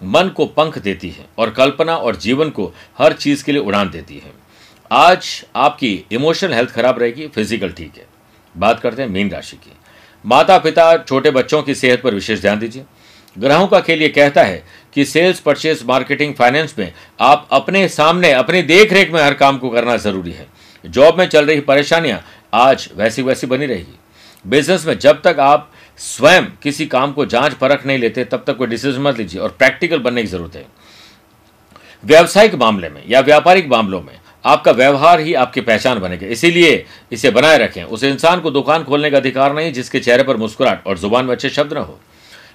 मन 0.00 0.28
को 0.28 0.46
पंख 0.48 0.78
देती 0.78 1.08
है 1.10 1.24
और 1.38 1.50
कल्पना 1.50 1.96
और 1.96 2.16
जीवन 2.16 2.50
को 2.50 2.72
हर 2.98 3.12
चीज़ 3.14 3.44
के 3.44 3.52
लिए 3.52 3.60
उड़ान 3.62 3.90
देती 3.90 4.16
है। 4.16 4.32
आज 4.90 5.44
आपकी 5.56 5.92
इमोशनल 6.12 6.54
हेल्थ 6.54 6.70
खराब 6.70 6.98
रहेगी, 6.98 7.26
फ़िज़िकल 7.28 7.70
ठीक 7.70 7.96
है। 7.96 8.06
बात 8.58 8.80
करते 8.80 9.02
हैं 9.02 9.08
मीन 9.08 9.30
राशि 9.30 9.56
की। 9.56 9.72
माता 10.24 10.58
पिता 10.58 10.96
छोटे 10.98 11.30
बच्चों 11.30 11.62
की 11.62 11.74
सेहत 11.74 12.02
पर 12.02 12.14
विशेष 12.14 12.40
ध्यान 12.40 12.58
दीजिए। 12.58 12.84
ग्रहों 13.36 13.66
का 13.66 13.80
खेल 13.80 14.02
ये 14.02 14.08
कहता 14.08 14.42
है 14.42 14.62
कि 14.92 15.04
सेल्स 15.04 15.40
परचेज 15.40 15.82
मार्केटिंग 15.86 16.34
फाइनेंस 16.34 16.74
में 16.78 16.92
आप 17.20 17.48
अपने 17.52 17.86
सामने, 17.88 18.32
अपनी 18.32 18.62
देख 18.62 18.92
रेख 18.92 19.12
में 19.12 19.22
हर 19.22 19.34
काम 19.34 19.58
को 19.58 19.70
करना 19.70 19.96
ज़रूरी 19.96 20.32
है। 20.32 20.46
जॉब 20.84 21.18
में 21.18 21.26
चल 21.26 21.46
रही 21.46 21.60
परेशानियाँ 21.60 22.22
आज 22.54 22.88
वैसी 22.96 23.22
वैसी 23.22 23.46
बनी 23.46 23.66
रहेगी। 23.66 23.98
बिज़नेस 24.44 24.86
में 24.86 24.98
जब 24.98 25.20
तक 25.22 25.36
आप 25.40 25.70
स्वयं 25.98 26.44
किसी 26.62 26.86
काम 26.86 27.12
को 27.12 27.26
जाँच 27.26 27.54
परख 27.54 27.86
नहीं 27.86 27.98
लेते, 27.98 28.24
तब 28.24 28.44
तक 28.46 28.56
कोई 28.56 28.66
डिसीज़न 28.66 29.02
मत 29.02 29.18
लीजिए 29.18 29.40
और 29.40 29.48
प्रैक्टिकल 29.48 29.98
बनने 29.98 30.22
की 30.22 30.28
ज़रूरत 30.28 30.56
है। 30.56 30.66
व्यावसायिक 32.04 32.54
मामले 32.54 32.88
में 32.88 33.02
या 33.08 33.20
व्यापारिक 33.20 33.68
मामलों 33.68 34.00
में 34.02 34.18
आपका 34.48 34.72
व्यवहार 34.72 35.20
ही 35.20 35.34
आपकी 35.34 35.60
पहचान 35.60 35.98
बनेगा। 35.98 36.26
इसीलिए 36.26 36.84
इसे 37.12 37.30
बनाए 37.30 37.58
रखें। 37.58 37.82
उस 37.84 38.04
इंसान 38.04 38.40
को 38.40 38.50
दुकान 38.50 38.84
खोलने 38.84 39.10
का 39.10 39.16
अधिकार 39.16 39.54
नहीं, 39.54 39.72
जिसके 39.72 40.00
चेहरे 40.00 40.22
पर 40.22 40.36
मुस्कुराहट 40.36 40.86
और 40.86 40.98
ज़ुबान 40.98 41.24
में 41.24 41.32
अच्छे 41.32 41.48
शब्द 41.50 41.72
न 41.72 41.76
हो। 41.76 41.98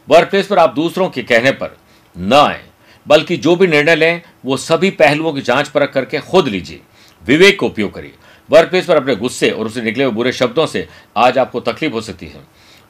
वर्क 0.10 0.30
प्लेस 0.30 0.48
पर 0.48 0.58
आप 0.58 0.74
दूसरों 0.76 1.10
के 1.10 1.24
कहने 1.24 1.52
पर 1.52 1.78
न 2.16 2.34
आए, 2.34 2.62
बल्कि 3.06 3.38
जो 3.38 3.56
भी 3.56 3.68
निर्णय 3.68 3.96
लें, 3.96 4.22
वो 4.46 4.58
सभी 4.58 4.90
पहलुओं 4.90 5.34
की 5.34 5.42
जाँच 5.42 5.68
परख 5.68 5.92
करके 5.94 6.20
खुद 6.22 6.48
लीजिए। 6.48 6.80
विवेक 7.26 7.60
का 7.60 7.68
उपयोग 7.68 7.94
करिए। 7.94 8.14
वर्क 8.50 8.70
प्लेस 8.70 8.86
पर 8.86 8.96
अपने 8.96 9.16
गुस्से 9.16 9.50
और 9.50 9.66
उसे 9.66 9.82
निकले 9.82 10.04
हुए 10.04 10.14
बुरे 10.14 10.32
शब्दों 10.32 10.66
से 10.66 10.88
आज 11.18 11.38
आपको 11.38 11.60
तकलीफ़ 11.60 11.94
हो 11.94 12.02
सकती 12.02 12.26
है। 12.26 12.42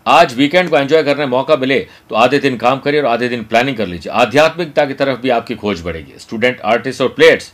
आज 0.05 0.33
वीकेंड 0.35 0.69
को 0.69 0.77
एंजॉय 0.77 1.03
करने 1.03 1.25
मौका 1.25 1.55
मिले 1.55 1.79
तो 2.09 2.15
आधे 2.15 2.39
दिन 2.39 2.57
काम 2.57 2.79
करिए 2.79 3.01
और 3.01 3.05
आधे 3.05 3.27
दिन 3.29 3.43
प्लानिंग 3.43 3.77
कर 3.77 3.87
लीजिए। 3.87 4.11
आध्यात्मिकता 4.13 4.85
की 4.85 4.93
तरफ़ 4.93 5.19
भी 5.19 5.29
आपकी 5.29 5.55
खोज 5.55 5.81
बढ़ेगी। 5.81 6.19
स्टूडेंट, 6.19 6.61
आर्टिस्ट 6.61 7.01
और 7.01 7.07
प्लेयर्स 7.09 7.51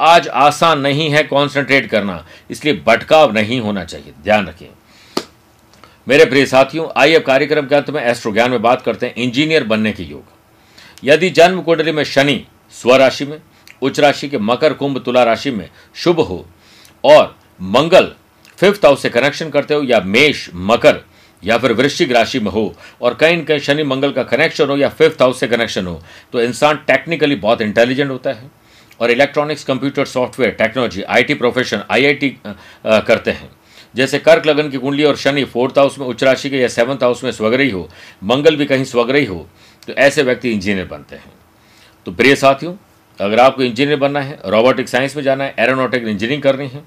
आज 0.00 0.28
आसान 0.28 0.80
नहीं 0.80 1.08
है 1.10 1.22
कॉन्सेंट्रेट 1.24 1.88
करना, 1.90 2.24
इसलिए 2.50 2.82
भटकाव 2.86 3.32
नहीं 3.32 3.60
होना 3.60 3.84
चाहिए, 3.84 4.12
ध्यान 4.22 4.46
रखें 4.46 4.66
मेरे 6.06 6.24
प्रिय 6.24 6.46
साथियों, 6.46 6.88
आइए 6.96 7.14
अब 7.14 7.22
कार्यक्रम 7.22 7.66
के 7.66 7.74
अंत 7.74 7.90
में 7.90 8.02
एस्ट्रो 8.02 8.32
ज्ञान 8.32 8.50
में 8.50 8.62
बात 8.62 8.82
करते 8.82 9.06
हैं, 9.06 9.14
इंजीनियर 9.14 9.64
बनने 9.64 9.92
के 9.92 10.02
योग। 10.02 10.24
यदि 11.02 11.30
जन्म 11.30 11.60
कुंडली 11.62 11.92
में 11.92 12.02
शनि 12.04 12.44
स्वराशि 12.74 13.24
में, 13.24 13.40
उच्च 13.82 14.00
राशि 14.00 14.28
के 14.28 14.38
मकर 14.40 14.72
कुंभ 14.72 15.02
तुला 15.04 15.22
राशि 15.24 15.50
में 15.50 15.68
शुभ 15.96 16.20
हो, 16.20 16.44
और 17.04 17.34
मंगल 17.60 18.12
फिफ्थ 18.58 18.84
हाउस 18.84 19.02
से 19.02 19.10
कनेक्शन 19.10 19.50
करते 19.50 19.74
हो, 19.74 19.82
या 19.82 20.00
मेष, 20.00 20.48
मकर, 20.54 21.00
या 21.42 21.56
फिर 21.58 21.72
वृश्चिक 21.72 22.12
राशि 22.12 22.40
में 22.40 22.50
हो, 22.50 22.74
और 23.02 23.14
कहीं 23.14 23.36
न 23.36 23.44
कहीं 23.44 23.58
शनि 23.60 23.82
मंगल 23.84 24.12
का 24.12 24.22
कनेक्शन 24.24 24.68
हो, 24.68 24.76
या 24.76 24.88
फिफ्थ 24.90 25.22
हाउस 25.22 25.40
से 25.40 25.46
कनेक्शन 25.48 25.86
हो 25.86 26.00
तो 26.32 26.42
इंसान 26.42 26.76
टेक्निकली 26.86 27.34
बहुत 27.36 27.60
इंटेलिजेंट 27.62 28.10
होता 28.10 28.30
है। 28.30 28.50
और 29.00 29.10
electronics 29.10 29.64
computer 29.64 30.04
software 30.06 30.52
technology 30.54 31.02
IT 31.04 31.34
profession 31.34 31.82
IIT 31.90 32.28
करते 32.86 33.30
हैं। 33.30 33.50
जैसे 33.94 34.18
कर्क 34.18 34.46
लगन 34.46 34.70
की 34.70 34.78
कुंडली 34.78 35.04
और 35.04 35.16
शनि 35.16 35.44
फोर्थ 35.46 35.78
हाउस 35.78 35.98
में 35.98 36.06
उच्च 36.06 36.24
राशि 36.24 36.50
के 36.50 36.58
या 36.58 36.68
सेवंथ 36.70 37.02
हाउस 37.02 37.22
में 37.24 37.30
स्वग्रही 37.32 37.70
हो, 37.70 37.88
मंगल 38.24 38.56
भी 38.56 38.66
कहीं 38.66 38.84
स्वग्रही 38.84 39.24
हो 39.24 39.46
तो 39.86 39.92
ऐसे 39.94 40.22
व्यक्ति 40.22 40.50
इंजीनियर 40.50 40.86
बनते 40.86 41.16
हैं। 41.16 41.32
तो 42.06 42.12
प्रिय 42.12 42.34
साथियों, 42.36 42.74
अगर 43.18 43.40
आपको 43.40 43.62
इंजीनियर 43.62 43.98
बनना 43.98 44.20
है 44.20 44.38
रोबोटिक 44.46 44.88
साइंस 44.88 45.16
में 45.16 45.22
जाना 45.22 45.44
है 45.44 45.54
एरोनोटिक 45.58 46.02
इंजीनियरिंग 46.02 46.42
करनी 46.42 46.68
है, 46.68 46.82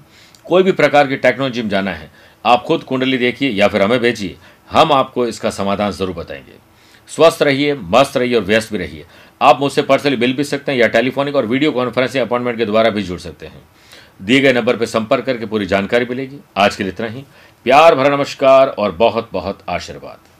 कोई 0.46 0.62
भी 0.62 0.72
प्रकार 0.74 1.06
की 1.06 1.16
टेक्नोलॉजी 1.18 1.62
में 1.62 1.68
जाना 1.68 1.90
है, 1.90 2.10
आप 2.44 2.62
खुद 2.64 2.82
कुंडली 2.82 3.18
देखिए 3.18 3.50
या 3.50 3.68
फिर 3.68 3.82
हमें 3.82 3.98
भेजिए, 4.00 4.36
हम 4.70 4.92
आपको 4.92 5.26
इसका 5.26 5.50
समाधान 5.50 5.90
ज़रूर 5.92 6.14
बताएँगे। 6.14 6.67
स्वस्थ 7.08 7.42
रहिए, 7.42 7.74
मस्त 7.74 8.16
रहिए 8.16 8.34
और 8.34 8.42
व्यस्त 8.42 8.72
भी 8.72 8.78
रहिए। 8.78 9.04
आप 9.42 9.60
मुझसे 9.60 9.82
पर्सनली 9.82 10.16
मिल 10.16 10.32
भी 10.32 10.44
सकते 10.44 10.72
हैं 10.72 10.78
या 10.78 10.88
टेलीफोनिक 10.88 11.36
और 11.36 11.46
वीडियो 11.46 11.72
कॉन्फ्रेंसिंग 11.72 12.24
अपॉइंटमेंट 12.26 12.58
के 12.58 12.64
द्वारा 12.64 12.90
भी 12.90 13.02
जुड़ 13.02 13.18
सकते 13.20 13.46
हैं। 13.46 13.62
दिए 14.22 14.40
गए 14.40 14.52
नंबर 14.52 14.76
पर 14.76 14.86
संपर्क 14.86 15.24
करके 15.24 15.46
पूरी 15.46 15.66
जानकारी 15.66 16.04
मिलेगी। 16.04 16.38
आज 16.56 16.76
के 16.76 16.84
लिए 16.84 16.92
इतना 16.92 17.06
ही। 17.06 17.24
प्यार 17.66 17.94
भरा 17.94 18.16
नमस्कार 18.16 18.68
और 18.68 18.92
बहुत 18.92 19.28
बहुत 19.32 19.62
आशीर्वाद। 19.68 20.37